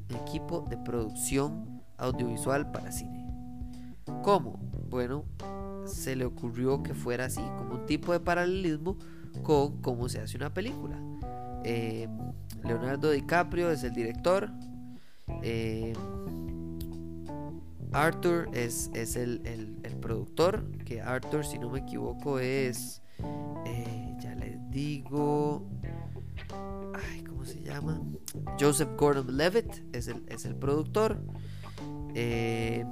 equipo 0.10 0.66
de 0.70 0.78
producción 0.78 1.82
audiovisual 1.98 2.72
para 2.72 2.92
cine. 2.92 3.26
¿Cómo? 4.22 4.60
Bueno, 4.89 5.26
se 5.86 6.16
le 6.16 6.26
ocurrió 6.26 6.84
que 6.84 6.94
fuera 6.94 7.26
así, 7.26 7.42
como 7.58 7.76
un 7.76 7.86
tipo 7.86 8.12
de 8.12 8.20
paralelismo 8.20 8.98
con 9.42 9.82
cómo 9.82 10.08
se 10.10 10.20
hace 10.20 10.38
una 10.38 10.54
película. 10.54 10.98
Eh, 11.63 12.08
Leonardo 12.63 13.10
DiCaprio 13.10 13.72
es 13.72 13.84
el 13.84 13.94
director, 13.94 14.50
eh, 15.27 15.93
Arthur 17.91 18.49
es, 18.53 18.89
el, 19.15 19.39
productor, 20.01 20.65
que 20.86 21.01
Arthur, 21.01 21.45
si 21.45 21.59
no 21.59 21.69
me 21.69 21.79
equivoco, 21.79 22.39
es, 22.39 23.01
eh, 23.65 24.15
ya 24.19 24.36
les 24.36 24.57
digo, 24.69 25.69
ay, 26.93 27.23
¿cómo 27.23 27.45
se 27.45 27.62
llama? 27.62 28.01
Joseph 28.59 28.89
Gordon-Levitt 28.97 29.95
es 29.95 30.07
el, 30.07 30.23
es 30.27 30.45
el 30.45 30.55
productor. 30.55 31.21
Eh, 32.15 32.86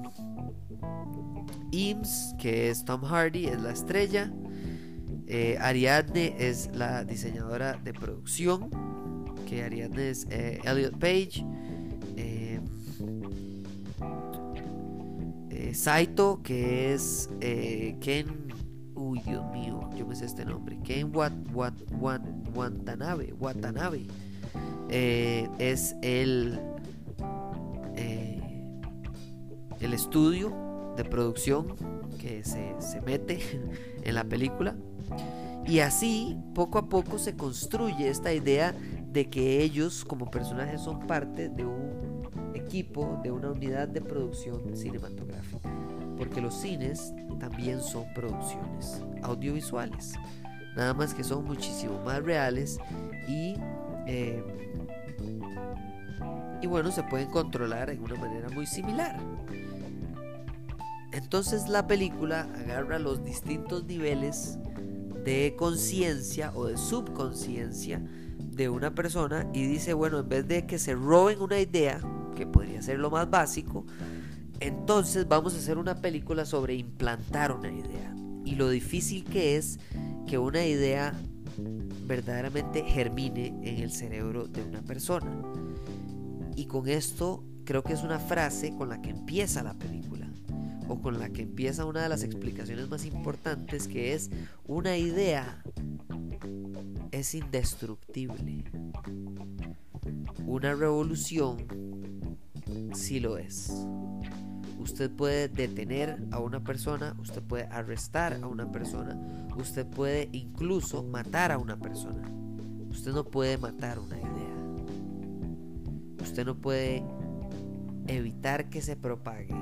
Eames, 1.71 2.35
que 2.39 2.69
es 2.69 2.85
Tom 2.85 3.03
Hardy, 3.03 3.47
es 3.47 3.61
la 3.61 3.71
estrella. 3.71 4.31
Ariadne 5.61 6.35
es 6.37 6.69
la 6.73 7.05
diseñadora 7.05 7.77
de 7.77 7.93
producción, 7.93 8.69
que 9.47 9.63
Ariadne 9.63 10.09
es 10.09 10.27
Elliot 10.29 10.99
Page. 10.99 11.45
Saito, 15.73 16.41
que 16.43 16.93
es 16.93 17.29
eh, 17.41 17.95
Ken. 17.99 18.51
Uy, 18.95 19.19
Dios 19.25 19.43
mío, 19.51 19.89
yo 19.95 20.05
me 20.05 20.15
sé 20.15 20.25
este 20.25 20.45
nombre. 20.45 20.79
Ken 20.83 21.11
Wat, 21.15 21.33
Watanabe. 22.53 23.33
Watanabe. 23.39 24.07
Eh, 24.89 25.47
es 25.59 25.95
el. 26.01 26.59
Eh, 27.95 28.71
el 29.79 29.93
estudio 29.93 30.93
de 30.95 31.03
producción 31.03 31.75
que 32.19 32.43
se, 32.43 32.75
se 32.79 33.01
mete 33.01 33.39
en 34.03 34.15
la 34.15 34.23
película. 34.23 34.75
Y 35.65 35.79
así, 35.79 36.37
poco 36.53 36.79
a 36.79 36.89
poco, 36.89 37.17
se 37.17 37.35
construye 37.35 38.09
esta 38.09 38.33
idea 38.33 38.73
de 39.11 39.29
que 39.29 39.61
ellos, 39.61 40.05
como 40.05 40.31
personajes, 40.31 40.81
son 40.81 41.05
parte 41.05 41.49
de 41.49 41.65
un 41.65 42.10
de 42.71 43.31
una 43.31 43.51
unidad 43.51 43.89
de 43.89 43.99
producción 43.99 44.77
cinematográfica, 44.77 45.69
porque 46.17 46.39
los 46.39 46.55
cines 46.55 47.13
también 47.37 47.81
son 47.81 48.05
producciones 48.13 49.01
audiovisuales, 49.23 50.13
nada 50.77 50.93
más 50.93 51.13
que 51.13 51.21
son 51.21 51.43
muchísimo 51.43 52.01
más 52.05 52.23
reales 52.23 52.79
y, 53.27 53.55
eh, 54.07 54.41
y 56.61 56.67
bueno, 56.67 56.91
se 56.91 57.03
pueden 57.03 57.29
controlar 57.29 57.89
en 57.89 58.01
una 58.01 58.15
manera 58.15 58.47
muy 58.49 58.65
similar. 58.65 59.19
Entonces 61.11 61.67
la 61.67 61.87
película 61.87 62.47
agarra 62.57 62.99
los 62.99 63.25
distintos 63.25 63.83
niveles 63.83 64.57
de 65.25 65.55
conciencia 65.57 66.53
o 66.55 66.67
de 66.67 66.77
subconsciencia 66.77 68.01
de 68.39 68.69
una 68.69 68.95
persona 68.95 69.45
y 69.53 69.65
dice, 69.65 69.93
bueno, 69.93 70.19
en 70.19 70.29
vez 70.29 70.47
de 70.47 70.65
que 70.65 70.79
se 70.79 70.95
roben 70.95 71.41
una 71.41 71.59
idea, 71.59 71.99
que 72.41 72.47
podría 72.47 72.81
ser 72.81 72.97
lo 72.97 73.11
más 73.11 73.29
básico, 73.29 73.85
Entonces 74.59 75.27
vamos 75.27 75.53
a 75.53 75.57
hacer 75.57 75.77
una 75.77 76.01
película 76.01 76.43
sobre 76.43 76.73
implantar 76.73 77.51
una 77.51 77.71
idea 77.71 78.15
y 78.43 78.55
lo 78.55 78.69
difícil 78.69 79.23
que 79.23 79.57
es 79.57 79.79
que 80.27 80.39
una 80.39 80.65
idea 80.65 81.13
verdaderamente 82.07 82.83
germine 82.83 83.47
en 83.61 83.77
el 83.77 83.91
cerebro 83.91 84.47
de 84.47 84.63
una 84.63 84.81
persona. 84.81 85.31
Y 86.55 86.65
con 86.65 86.87
esto 86.87 87.43
creo 87.63 87.83
que 87.83 87.93
es 87.93 88.01
una 88.01 88.17
frase 88.17 88.75
con 88.75 88.89
la 88.89 89.01
que 89.01 89.11
empieza 89.11 89.61
la 89.61 89.75
película 89.75 90.27
o 90.87 90.99
con 90.99 91.19
la 91.19 91.29
que 91.29 91.43
empieza 91.43 91.85
una 91.85 92.01
de 92.01 92.09
las 92.09 92.23
explicaciones 92.23 92.89
más 92.89 93.05
importantes 93.05 93.87
que 93.87 94.13
es 94.13 94.31
una 94.65 94.97
idea 94.97 95.63
es 97.11 97.35
indestructible. 97.35 98.63
Una 100.45 100.73
revolución 100.73 101.57
sí 102.93 103.19
lo 103.19 103.37
es. 103.37 103.71
Usted 104.79 105.11
puede 105.11 105.47
detener 105.47 106.17
a 106.31 106.39
una 106.39 106.63
persona, 106.63 107.15
usted 107.19 107.41
puede 107.43 107.65
arrestar 107.65 108.33
a 108.33 108.47
una 108.47 108.71
persona, 108.71 109.19
usted 109.55 109.85
puede 109.85 110.29
incluso 110.31 111.03
matar 111.03 111.51
a 111.51 111.57
una 111.57 111.77
persona. 111.77 112.23
Usted 112.89 113.13
no 113.13 113.23
puede 113.23 113.57
matar 113.57 113.99
una 113.99 114.17
idea. 114.17 114.31
Usted 116.21 116.45
no 116.45 116.55
puede 116.55 117.03
evitar 118.07 118.69
que 118.69 118.81
se 118.81 118.95
propague. 118.95 119.55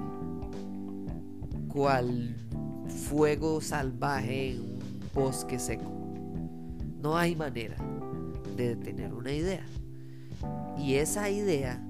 Cual 1.67 2.35
fuego 2.89 3.61
salvaje 3.61 4.51
en 4.51 4.61
un 4.61 4.79
bosque 5.13 5.59
seco. 5.59 5.91
No 7.01 7.17
hay 7.17 7.35
manera 7.35 7.77
de 8.55 8.75
detener 8.75 9.13
una 9.13 9.31
idea. 9.31 9.65
Y 10.77 10.95
esa 10.95 11.29
idea, 11.29 11.83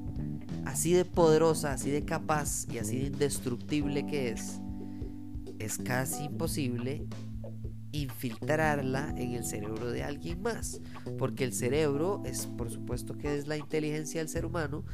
así 0.69 0.93
de 0.93 1.03
poderosa, 1.03 1.73
así 1.73 1.89
de 1.89 2.05
capaz 2.05 2.67
y 2.71 2.77
así 2.77 2.99
de 2.99 3.08
indestructible 3.08 4.05
que 4.05 4.29
es, 4.29 4.62
es 5.58 5.79
casi 5.79 6.25
imposible 6.25 7.08
infiltrarla 7.91 9.15
en 9.17 9.34
el 9.34 9.43
cerebro 9.43 9.89
de 9.89 10.03
alguien 10.03 10.43
más. 10.43 10.79
Porque 11.17 11.43
el 11.43 11.53
cerebro 11.53 12.21
es, 12.23 12.45
por 12.45 12.69
supuesto 12.69 13.17
que 13.17 13.36
es 13.36 13.47
la 13.47 13.58
inteligencia 13.58 14.21
del 14.21 14.29
ser 14.29 14.45
humano 14.45 14.86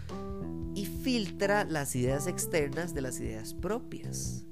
y 0.75 0.85
filtra 0.85 1.65
las 1.65 1.93
ideas 1.95 2.27
externas 2.27 2.93
de 2.93 3.01
las 3.01 3.19
ideas 3.19 3.53
propias. 3.53 4.45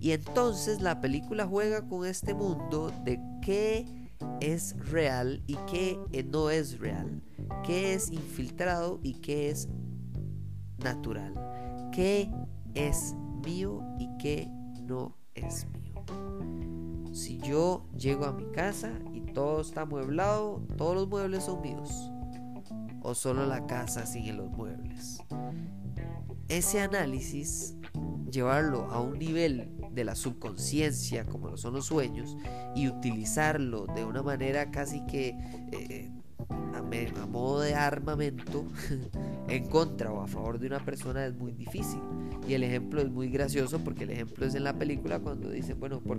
Y 0.00 0.12
entonces 0.12 0.80
la 0.80 1.02
película 1.02 1.46
juega 1.46 1.86
con 1.86 2.06
este 2.06 2.32
mundo 2.32 2.90
de 3.04 3.20
qué 3.42 3.86
es 4.40 4.76
real 4.90 5.42
y 5.46 5.56
qué 5.70 5.98
no 6.24 6.48
es 6.48 6.78
real, 6.78 7.22
qué 7.66 7.92
es 7.92 8.10
infiltrado 8.10 9.00
y 9.02 9.20
qué 9.20 9.50
es 9.50 9.68
natural, 10.78 11.34
qué 11.92 12.30
es 12.74 13.14
mío 13.44 13.82
y 13.98 14.08
qué 14.18 14.48
no 14.82 15.16
es 15.34 15.66
mío. 15.68 15.94
Si 17.12 17.38
yo 17.38 17.86
llego 17.96 18.24
a 18.24 18.32
mi 18.32 18.50
casa 18.50 18.90
y 19.12 19.20
todo 19.20 19.60
está 19.60 19.82
amueblado, 19.82 20.66
todos 20.76 20.96
los 20.96 21.08
muebles 21.08 21.44
son 21.44 21.62
míos. 21.62 22.10
O 23.02 23.14
solo 23.14 23.46
la 23.46 23.66
casa 23.66 24.06
sigue 24.06 24.32
los 24.32 24.50
muebles. 24.50 25.18
Ese 26.48 26.80
análisis, 26.80 27.76
llevarlo 28.30 28.90
a 28.90 29.00
un 29.00 29.18
nivel 29.18 29.70
de 29.92 30.04
la 30.04 30.14
subconsciencia, 30.14 31.24
como 31.24 31.48
lo 31.48 31.56
son 31.56 31.74
los 31.74 31.86
sueños, 31.86 32.36
y 32.74 32.88
utilizarlo 32.88 33.86
de 33.86 34.04
una 34.04 34.22
manera 34.22 34.70
casi 34.70 35.04
que 35.06 35.36
eh, 35.72 36.10
a, 36.48 37.26
modo 37.26 37.60
de 37.60 37.74
armamento 37.74 38.64
en 39.48 39.66
contra 39.68 40.12
o 40.12 40.20
a 40.22 40.26
favor 40.26 40.58
de 40.58 40.68
una 40.68 40.84
persona 40.84 41.26
es 41.26 41.34
muy 41.34 41.52
difícil. 41.52 42.00
Y 42.46 42.54
el 42.54 42.62
ejemplo 42.62 43.00
es 43.00 43.10
muy 43.10 43.30
gracioso 43.30 43.78
porque 43.80 44.04
el 44.04 44.10
ejemplo 44.10 44.46
es 44.46 44.54
en 44.54 44.64
la 44.64 44.74
película 44.74 45.18
cuando 45.18 45.50
dicen, 45.50 45.80
bueno, 45.80 46.00
¿por, 46.00 46.18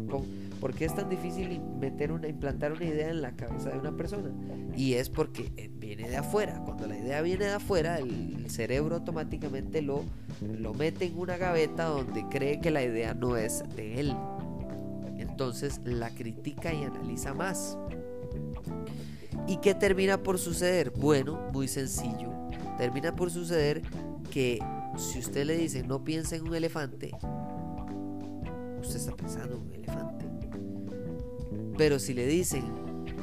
¿por 0.60 0.74
qué 0.74 0.86
es 0.86 0.96
tan 0.96 1.08
difícil 1.10 1.62
meter 1.80 2.12
una, 2.12 2.28
implantar 2.28 2.74
una 2.74 2.84
idea 2.84 3.10
en 3.10 3.22
la 3.22 3.36
cabeza 3.36 3.70
de 3.70 3.80
una 3.80 3.96
persona? 3.96 4.32
Y 4.76 4.94
es 4.94 5.10
porque 5.10 5.52
eh, 5.56 5.70
viene 5.72 6.10
de 6.10 6.18
afuera. 6.18 6.62
Cuando 6.66 6.88
la 6.88 6.98
idea 6.98 7.22
viene 7.22 7.46
de 7.46 7.54
afuera, 7.54 8.00
el 8.00 8.50
cerebro 8.50 8.96
automáticamente 8.96 9.82
lo, 9.82 10.04
lo 10.42 10.74
mete 10.74 11.06
en 11.06 11.18
una 11.18 11.38
gaveta 11.38 11.86
donde 11.86 12.26
cree 12.30 12.60
que 12.60 12.72
la 12.72 12.84
idea 12.84 13.14
no 13.14 13.38
es 13.38 13.64
de 13.76 14.00
él. 14.00 14.16
Entonces 15.18 15.80
la 15.86 16.10
critica 16.10 16.74
y 16.74 16.84
analiza 16.84 17.34
más. 17.34 17.78
¿Y 19.48 19.58
qué 19.58 19.76
termina 19.76 20.22
por 20.22 20.40
suceder? 20.40 20.92
Bueno, 20.92 21.50
muy 21.54 21.68
sencillo. 21.68 22.32
Termina 22.78 23.16
por 23.16 23.30
suceder 23.32 23.82
que 24.32 24.60
si 24.98 25.20
usted 25.20 25.46
le 25.46 25.58
dice 25.58 25.84
no 25.84 26.04
piense 26.04 26.38
en 26.38 26.48
un 26.48 26.56
elefante, 26.56 27.12
usted 28.80 28.98
está 28.98 29.16
pensando 29.16 29.56
en 29.56 29.62
un 29.62 29.74
elefante. 29.74 30.26
Pero 31.78 32.00
si 32.00 32.14
le 32.14 32.26
dicen, 32.26 32.64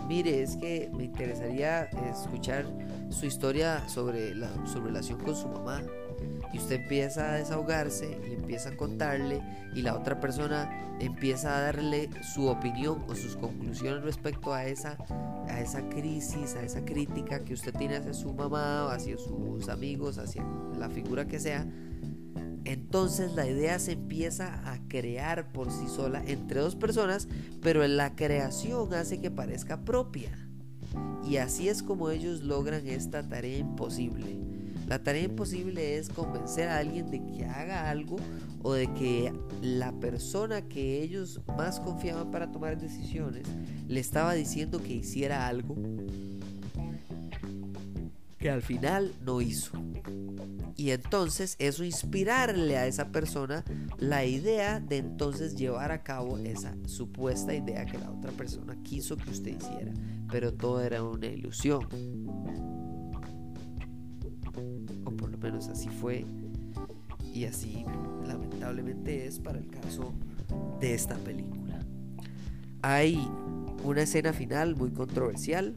mire, 0.06 0.42
es 0.42 0.56
que 0.56 0.90
me 0.94 1.04
interesaría 1.04 1.84
escuchar 2.10 2.66
su 3.10 3.26
historia 3.26 3.88
sobre 3.88 4.34
su 4.66 4.80
relación 4.80 5.18
con 5.18 5.34
su 5.34 5.48
mamá, 5.48 5.82
y 6.52 6.58
usted 6.58 6.82
empieza 6.82 7.32
a 7.32 7.36
desahogarse 7.36 8.18
y 8.28 8.34
empieza 8.34 8.70
a 8.70 8.76
contarle 8.76 9.42
y 9.74 9.82
la 9.82 9.96
otra 9.96 10.20
persona 10.20 10.96
empieza 11.00 11.56
a 11.56 11.60
darle 11.62 12.10
su 12.34 12.46
opinión 12.46 13.04
o 13.08 13.14
sus 13.14 13.36
conclusiones 13.36 14.02
respecto 14.04 14.52
a 14.52 14.66
esa, 14.66 14.96
a 15.48 15.60
esa 15.60 15.88
crisis, 15.88 16.54
a 16.54 16.62
esa 16.62 16.84
crítica 16.84 17.44
que 17.44 17.54
usted 17.54 17.74
tiene 17.74 17.96
hacia 17.96 18.14
su 18.14 18.32
mamá 18.34 18.92
hacia 18.92 19.16
sus 19.16 19.68
amigos, 19.68 20.18
hacia 20.18 20.44
la 20.78 20.90
figura 20.90 21.26
que 21.26 21.40
sea, 21.40 21.66
entonces 22.64 23.32
la 23.32 23.46
idea 23.46 23.78
se 23.78 23.92
empieza 23.92 24.70
a 24.70 24.78
crear 24.88 25.52
por 25.52 25.70
sí 25.70 25.88
sola 25.88 26.22
entre 26.26 26.60
dos 26.60 26.76
personas, 26.76 27.28
pero 27.60 27.86
la 27.86 28.14
creación 28.14 28.94
hace 28.94 29.20
que 29.20 29.30
parezca 29.30 29.84
propia. 29.84 30.30
Y 31.24 31.38
así 31.38 31.68
es 31.68 31.82
como 31.82 32.10
ellos 32.10 32.42
logran 32.42 32.86
esta 32.86 33.26
tarea 33.26 33.58
imposible 33.58 34.38
la 34.92 35.02
tarea 35.02 35.22
imposible 35.22 35.96
es 35.96 36.10
convencer 36.10 36.68
a 36.68 36.76
alguien 36.76 37.10
de 37.10 37.24
que 37.24 37.46
haga 37.46 37.88
algo 37.88 38.16
o 38.62 38.74
de 38.74 38.92
que 38.92 39.32
la 39.62 39.90
persona 39.92 40.68
que 40.68 41.00
ellos 41.00 41.40
más 41.56 41.80
confiaban 41.80 42.30
para 42.30 42.52
tomar 42.52 42.78
decisiones 42.78 43.48
le 43.88 44.00
estaba 44.00 44.34
diciendo 44.34 44.82
que 44.82 44.92
hiciera 44.92 45.46
algo 45.46 45.76
que 48.38 48.50
al 48.50 48.60
final 48.60 49.14
no 49.24 49.40
hizo. 49.40 49.72
Y 50.76 50.90
entonces 50.90 51.56
eso 51.58 51.84
inspirarle 51.84 52.76
a 52.76 52.86
esa 52.86 53.08
persona 53.08 53.64
la 53.96 54.26
idea 54.26 54.78
de 54.78 54.98
entonces 54.98 55.56
llevar 55.56 55.90
a 55.90 56.02
cabo 56.02 56.36
esa 56.36 56.76
supuesta 56.84 57.54
idea 57.54 57.86
que 57.86 57.96
la 57.96 58.10
otra 58.10 58.30
persona 58.32 58.76
quiso 58.82 59.16
que 59.16 59.30
usted 59.30 59.56
hiciera. 59.56 59.94
Pero 60.30 60.52
todo 60.52 60.82
era 60.82 61.02
una 61.02 61.28
ilusión 61.28 61.88
menos 65.42 65.68
así 65.68 65.88
fue 65.88 66.24
y 67.34 67.44
así 67.44 67.84
lamentablemente 68.26 69.26
es 69.26 69.38
para 69.38 69.58
el 69.58 69.68
caso 69.68 70.12
de 70.80 70.94
esta 70.94 71.16
película. 71.16 71.78
Hay 72.82 73.28
una 73.84 74.02
escena 74.02 74.32
final 74.32 74.76
muy 74.76 74.90
controversial. 74.90 75.74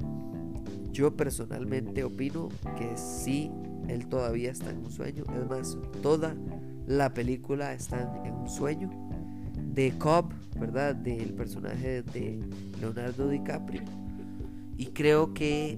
Yo 0.91 1.15
personalmente 1.15 2.04
opino 2.04 2.49
que 2.78 2.95
sí, 2.97 3.51
él 3.88 4.08
todavía 4.08 4.51
está 4.51 4.71
en 4.71 4.80
un 4.80 4.91
sueño. 4.91 5.23
Es 5.39 5.47
más, 5.47 5.78
toda 6.01 6.36
la 6.88 7.13
película 7.13 7.73
está 7.73 8.21
en 8.25 8.34
un 8.34 8.49
sueño. 8.49 8.89
De 9.73 9.91
Cobb, 9.97 10.32
¿verdad? 10.60 10.95
Del 10.95 11.34
personaje 11.34 12.01
de 12.01 12.39
Leonardo 12.80 13.30
DiCaprio. 13.30 13.82
Y 14.78 14.88
creo 14.88 15.34
que 15.34 15.78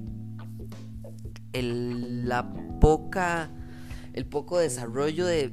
la 1.53 2.51
poca 2.79 3.49
el 4.17 4.25
poco 4.25 4.57
desarrollo 4.57 5.27
de, 5.27 5.51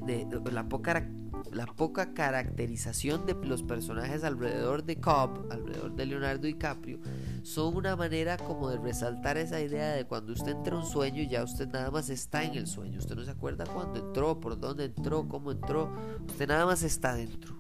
la 0.51 0.69
poca 0.71 1.07
la 1.53 1.67
poca 1.67 2.15
caracterización 2.15 3.27
de 3.27 3.35
los 3.35 3.63
personajes 3.63 4.25
alrededor 4.25 4.85
de 4.85 4.97
Cobb, 4.97 5.53
alrededor 5.53 5.95
de 5.95 6.07
Leonardo 6.07 6.47
DiCaprio, 6.47 6.99
son 7.43 7.77
una 7.77 7.95
manera 7.95 8.39
como 8.39 8.71
de 8.71 8.79
resaltar 8.79 9.37
esa 9.37 9.61
idea 9.61 9.93
de 9.93 10.07
cuando 10.07 10.33
usted 10.33 10.53
entra 10.53 10.75
a 10.75 10.79
un 10.79 10.87
sueño 10.87 11.23
y 11.23 11.29
ya 11.29 11.45
usted 11.45 11.69
nada 11.69 11.91
más 11.91 12.09
está 12.09 12.43
en 12.43 12.55
el 12.55 12.67
sueño. 12.67 12.99
Usted 12.99 13.15
no 13.15 13.25
se 13.25 13.31
acuerda 13.31 13.67
cuándo 13.67 14.01
entró, 14.01 14.41
por 14.41 14.59
dónde 14.59 14.87
entró, 14.87 15.29
cómo 15.29 15.53
entró. 15.53 15.93
Usted 16.27 16.49
nada 16.49 16.65
más 16.65 16.83
está 16.83 17.15
dentro. 17.15 17.55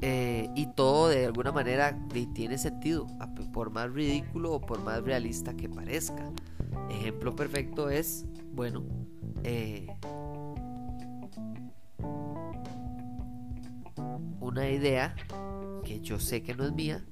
Eh, 0.00 0.48
y 0.54 0.66
todo 0.74 1.08
de 1.08 1.26
alguna 1.26 1.50
manera 1.50 1.98
tiene 2.32 2.56
sentido, 2.56 3.06
por 3.52 3.70
más 3.70 3.92
ridículo 3.92 4.52
o 4.52 4.60
por 4.60 4.80
más 4.82 5.02
realista 5.02 5.56
que 5.56 5.68
parezca. 5.68 6.32
Ejemplo 6.88 7.34
perfecto 7.34 7.90
es, 7.90 8.24
bueno, 8.52 8.84
eh, 9.44 9.86
una 14.40 14.68
idea 14.68 15.14
que 15.84 16.00
yo 16.00 16.18
sé 16.18 16.42
que 16.42 16.54
no 16.54 16.64
es 16.64 16.72
mía, 16.72 17.04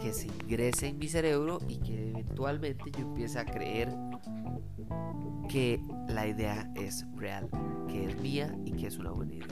que 0.00 0.12
se 0.12 0.26
ingrese 0.26 0.88
en 0.88 0.98
mi 0.98 1.08
cerebro 1.08 1.58
y 1.68 1.78
que 1.78 2.10
eventualmente 2.10 2.90
yo 2.90 3.00
empiece 3.00 3.38
a 3.38 3.44
creer 3.44 3.94
que 5.48 5.80
la 6.08 6.26
idea 6.26 6.70
es 6.74 7.06
real, 7.16 7.48
que 7.88 8.06
es 8.06 8.20
mía 8.20 8.54
y 8.64 8.72
que 8.72 8.86
es 8.86 8.98
una 8.98 9.10
buena 9.10 9.34
idea. 9.34 9.46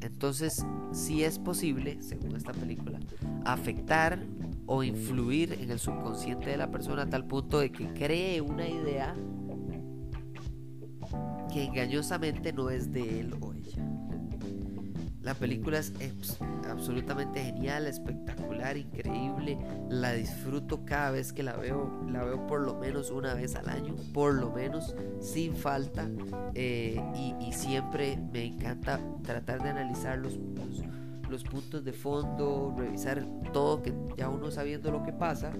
Entonces, 0.00 0.64
si 0.92 1.24
es 1.24 1.38
posible, 1.38 2.00
según 2.02 2.36
esta 2.36 2.52
película, 2.52 2.98
afectar 3.44 4.24
o 4.66 4.82
influir 4.82 5.52
en 5.60 5.70
el 5.70 5.78
subconsciente 5.78 6.50
de 6.50 6.56
la 6.56 6.70
persona 6.70 7.02
a 7.02 7.08
tal 7.08 7.26
punto 7.26 7.58
de 7.58 7.70
que 7.70 7.92
cree 7.92 8.40
una 8.40 8.68
idea 8.68 9.14
que 11.52 11.64
engañosamente 11.64 12.52
no 12.52 12.70
es 12.70 12.92
de 12.92 13.20
él 13.20 13.34
o 13.40 13.52
ella. 13.52 13.84
La 15.22 15.34
película 15.34 15.78
es 15.78 15.92
absolutamente 16.68 17.40
genial, 17.44 17.86
espectacular, 17.86 18.76
increíble. 18.76 19.56
La 19.88 20.14
disfruto 20.14 20.84
cada 20.84 21.12
vez 21.12 21.32
que 21.32 21.44
la 21.44 21.56
veo. 21.56 22.02
La 22.08 22.24
veo 22.24 22.44
por 22.48 22.60
lo 22.60 22.74
menos 22.74 23.10
una 23.10 23.34
vez 23.34 23.54
al 23.54 23.68
año, 23.68 23.94
por 24.12 24.34
lo 24.34 24.50
menos, 24.50 24.96
sin 25.20 25.54
falta. 25.54 26.08
Eh, 26.54 27.00
y, 27.40 27.52
siempre 27.52 28.18
me 28.32 28.44
encanta 28.44 28.98
tratar 29.22 29.62
de 29.62 29.68
analizar 29.68 30.18
los, 30.18 30.38
los, 31.30 31.44
puntos 31.44 31.84
de 31.84 31.92
fondo, 31.92 32.74
revisar 32.76 33.24
todo, 33.52 33.82
que 33.82 33.94
ya 34.16 34.28
uno 34.28 34.50
sabiendo 34.50 34.90
lo 34.90 35.04
que 35.04 35.12
pasa. 35.12 35.52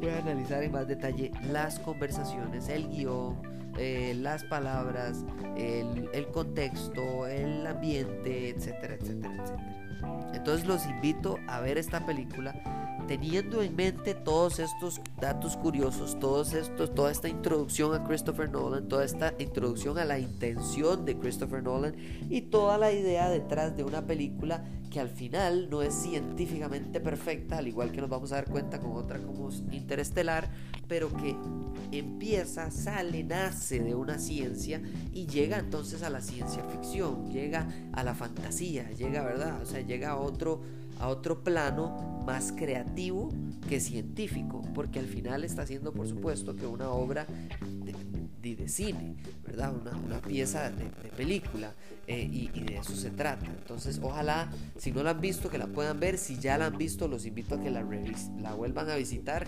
Voy 0.00 0.10
a 0.10 0.18
analizar 0.18 0.62
en 0.62 0.72
más 0.72 0.86
detalle 0.86 1.32
las 1.50 1.78
conversaciones, 1.80 2.68
el 2.68 2.88
guion, 2.88 3.36
eh, 3.78 4.14
las 4.16 4.44
palabras, 4.44 5.24
el, 5.56 6.08
el 6.12 6.26
contexto, 6.28 7.26
el 7.26 7.66
ambiente, 7.66 8.50
etcétera, 8.50 8.94
etcétera, 8.94 9.34
etcétera. 9.34 10.32
Entonces 10.34 10.66
los 10.66 10.86
invito 10.86 11.38
a 11.48 11.60
ver 11.60 11.78
esta 11.78 12.04
película 12.06 12.54
teniendo 13.08 13.62
en 13.62 13.74
mente 13.74 14.14
todos 14.14 14.58
estos 14.58 15.00
datos 15.18 15.56
curiosos, 15.56 16.18
todos 16.20 16.52
estos, 16.52 16.94
toda 16.94 17.10
esta 17.10 17.28
introducción 17.28 17.94
a 17.94 18.04
Christopher 18.04 18.50
Nolan, 18.50 18.86
toda 18.86 19.04
esta 19.04 19.32
introducción 19.38 19.96
a 19.98 20.04
la 20.04 20.18
intención 20.18 21.06
de 21.06 21.16
Christopher 21.16 21.62
Nolan 21.62 21.94
y 22.28 22.42
toda 22.42 22.76
la 22.76 22.92
idea 22.92 23.30
detrás 23.30 23.74
de 23.76 23.82
una 23.82 24.06
película 24.06 24.62
que 24.90 25.00
al 25.00 25.08
final 25.08 25.68
no 25.70 25.82
es 25.82 25.94
científicamente 25.94 27.00
perfecta, 27.00 27.58
al 27.58 27.68
igual 27.68 27.92
que 27.92 28.02
nos 28.02 28.10
vamos 28.10 28.30
a 28.32 28.36
dar 28.36 28.46
cuenta 28.46 28.78
con 28.78 28.92
otra 28.92 29.18
como 29.18 29.48
Interestelar, 29.72 30.50
pero 30.86 31.08
que 31.16 31.34
empieza, 31.92 32.70
sale, 32.70 33.24
nace 33.24 33.80
de 33.80 33.94
una 33.94 34.18
ciencia 34.18 34.82
y 35.14 35.26
llega 35.26 35.58
entonces 35.58 36.02
a 36.02 36.10
la 36.10 36.20
ciencia 36.20 36.62
ficción, 36.64 37.30
llega 37.30 37.66
a 37.92 38.04
la 38.04 38.14
fantasía, 38.14 38.90
llega, 38.90 39.22
¿verdad? 39.22 39.62
O 39.62 39.66
sea, 39.66 39.80
llega 39.80 40.10
a 40.10 40.16
otro 40.16 40.60
a 41.00 41.08
otro 41.08 41.42
plano 41.44 42.17
más 42.28 42.52
creativo 42.52 43.30
que 43.70 43.80
científico, 43.80 44.60
porque 44.74 44.98
al 44.98 45.06
final 45.06 45.44
está 45.44 45.62
haciendo, 45.62 45.94
por 45.94 46.06
supuesto, 46.06 46.54
que 46.54 46.66
una 46.66 46.90
obra 46.90 47.26
de, 48.42 48.54
de, 48.54 48.68
cine, 48.68 49.16
¿verdad? 49.48 49.72
Una, 50.04 50.20
pieza 50.20 50.70
de, 50.70 50.84
película, 51.16 51.72
eh, 52.06 52.28
y, 52.30 52.48
de 52.60 52.76
eso 52.76 52.94
se 52.94 53.10
trata. 53.10 53.46
Entonces, 53.46 54.00
ojalá, 54.02 54.50
si 54.76 54.92
no 54.92 55.02
la 55.02 55.10
han 55.10 55.20
visto, 55.20 55.50
que 55.50 55.58
la 55.58 55.66
puedan 55.66 56.00
ver, 56.00 56.18
si 56.18 56.38
ya 56.38 56.58
la 56.58 56.66
han 56.66 56.78
visto, 56.78 57.08
los 57.08 57.26
invito 57.26 57.56
a 57.56 57.60
que 57.60 57.70
la, 57.70 57.84
la 58.40 58.54
vuelvan 58.54 58.90
a 58.90 58.96
visitar, 58.96 59.46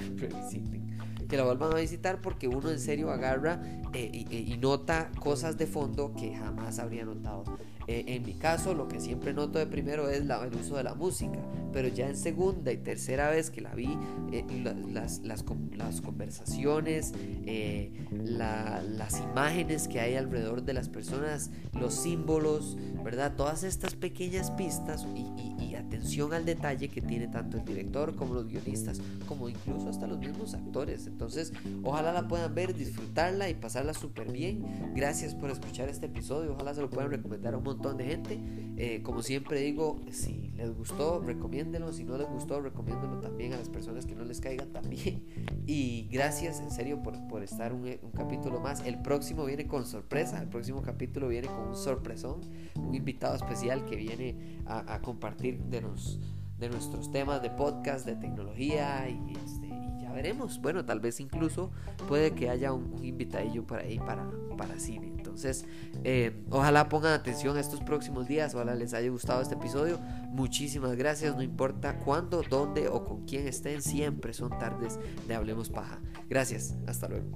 que 1.29 1.37
la 1.37 1.45
vuelvan 1.45 1.73
a 1.73 1.77
visitar 1.77 2.21
porque 2.21 2.49
uno 2.49 2.71
en 2.71 2.81
serio 2.81 3.11
agarra 3.11 3.63
eh, 3.93 4.11
y, 4.13 4.53
y, 4.53 4.59
nota 4.59 5.11
cosas 5.21 5.57
de 5.57 5.67
fondo 5.67 6.13
que 6.15 6.35
jamás 6.35 6.79
habría 6.79 7.05
notado. 7.05 7.45
Eh, 7.91 8.15
en 8.15 8.25
mi 8.25 8.35
caso, 8.35 8.73
lo 8.73 8.87
que 8.87 9.01
siempre 9.01 9.35
noto 9.35 9.59
de 9.59 9.67
primero 9.67 10.09
es 10.09 10.25
la, 10.25 10.45
el 10.45 10.55
uso 10.55 10.77
de 10.77 10.85
la 10.85 10.95
música, 10.95 11.41
pero 11.73 11.89
ya 11.89 12.09
en 12.09 12.17
segunda 12.17 12.71
y 12.71 12.77
tercera 12.77 13.31
vez 13.31 13.51
que 13.51 13.61
la 13.61 13.75
vi, 13.75 13.99
eh, 14.33 14.45
las, 14.93 15.19
las, 15.25 15.43
las, 15.77 16.01
conversaciones, 16.01 17.13
eh, 17.47 17.91
las 18.13 19.21
imágenes 19.21 19.89
que 19.91 20.01
hay 20.01 20.15
alrededor 20.15 20.63
de 20.63 20.73
las 20.73 20.89
personas, 20.89 21.51
los 21.79 21.95
símbolos, 21.95 22.79
¿verdad? 23.05 23.35
Todas 23.37 23.63
estas 23.65 23.95
pequeñas 23.95 24.51
pistas 24.53 25.07
y, 25.15 25.51
atención 25.91 26.33
al 26.33 26.45
detalle 26.45 26.89
que 26.89 27.01
tiene 27.01 27.27
tanto 27.27 27.57
el 27.57 27.65
director 27.65 28.15
como 28.15 28.35
los 28.35 28.47
guionistas, 28.47 29.01
como 29.27 29.49
incluso 29.49 29.89
hasta 29.89 30.07
los 30.07 30.19
mismos 30.19 30.55
actores. 30.55 31.07
Entonces, 31.07 31.53
ojalá 31.83 32.13
la 32.13 32.29
puedan 32.29 32.55
ver, 32.55 32.75
disfrutarla 32.75 33.49
y 33.49 33.55
pasarla 33.55 33.93
súper 33.93 34.31
bien. 34.31 34.65
Gracias 34.95 35.35
por 35.35 35.51
escuchar 35.51 35.89
este 35.89 36.07
episodio, 36.07 36.53
ojalá 36.53 36.75
se 36.75 36.81
lo 36.81 36.91
puedan 36.91 37.11
recomendar 37.11 37.55
a 37.55 37.59
un 37.59 37.65
montón 37.65 37.97
de 37.97 38.05
gente. 38.05 38.39
Eh, 38.77 39.03
como 39.03 39.23
siempre 39.23 39.61
digo, 39.61 40.01
si 40.13 40.50
les 40.61 40.77
gustó, 40.77 41.21
recomiéndenlo. 41.21 41.93
Si 41.93 42.05
no 42.05 42.19
les 42.19 42.29
gustó, 42.29 42.61
recomiéndenlo 42.61 43.19
también 43.21 43.55
a 43.55 43.57
las 43.57 43.71
personas 43.71 44.05
que 44.05 44.15
no 44.15 44.25
les 44.25 44.41
caigan 44.41 44.73
también. 44.73 45.27
Y 45.67 46.09
gracias 46.11 46.61
en 46.61 46.71
serio 46.71 47.03
por, 47.03 47.27
por 47.29 47.43
estar 47.43 47.73
un, 47.73 47.97
capítulo 48.15 48.61
más. 48.61 48.85
El 48.85 49.01
próximo 49.01 49.45
viene 49.45 49.67
con 49.67 49.87
sorpresa. 49.87 50.41
El 50.43 50.49
próximo 50.49 50.83
capítulo 50.83 51.29
viene 51.29 51.49
con 51.49 51.69
un 51.69 51.77
sorpresón. 51.77 52.41
Un 52.77 52.95
invitado 52.95 53.37
especial 53.37 53.85
que 53.87 53.97
viene 53.97 54.63
a, 54.67 55.01
compartir 55.01 55.63
de, 55.65 55.81
nos, 55.81 56.21
de 56.59 56.69
nuestros 56.69 57.11
temas 57.11 57.41
de 57.41 57.51
podcast, 57.51 58.05
de 58.05 58.17
tecnología 58.17 59.09
y 59.09 59.35
veremos. 60.11 60.61
Bueno, 60.61 60.85
tal 60.85 61.01
vez 61.01 61.21
incluso 61.21 61.71
puede 62.09 62.33
que 62.33 62.51
haya 62.51 62.73
un, 62.73 62.93
un 62.93 63.05
invitadillo 63.05 63.67
por 63.67 63.79
ahí 63.79 63.99
para, 63.99 64.29
para 64.57 64.79
cine. 64.79 65.13
Entonces, 65.17 65.65
eh, 66.05 66.45
ojalá 66.51 66.89
pongan 66.89 67.13
atención 67.13 67.57
a 67.57 67.61
estos 67.61 67.81
próximos 67.81 68.27
días, 68.27 68.55
ojalá 68.55 68.75
les 68.75 68.95
haya 68.95 69.09
gustado 69.11 69.41
este 69.41 69.55
episodio. 69.55 69.99
Muchísimas 70.31 70.97
gracias, 70.97 71.37
no 71.37 71.43
importa 71.43 71.99
cuándo, 71.99 72.43
dónde 72.49 72.89
o 72.89 73.05
con 73.05 73.25
quién 73.27 73.47
estén, 73.47 73.81
siempre 73.81 74.33
son 74.33 74.51
tardes 74.59 74.99
de 75.27 75.35
Hablemos 75.35 75.71
Paja. 75.71 76.01
Gracias, 76.29 76.77
hasta 76.87 77.09
luego. 77.09 77.27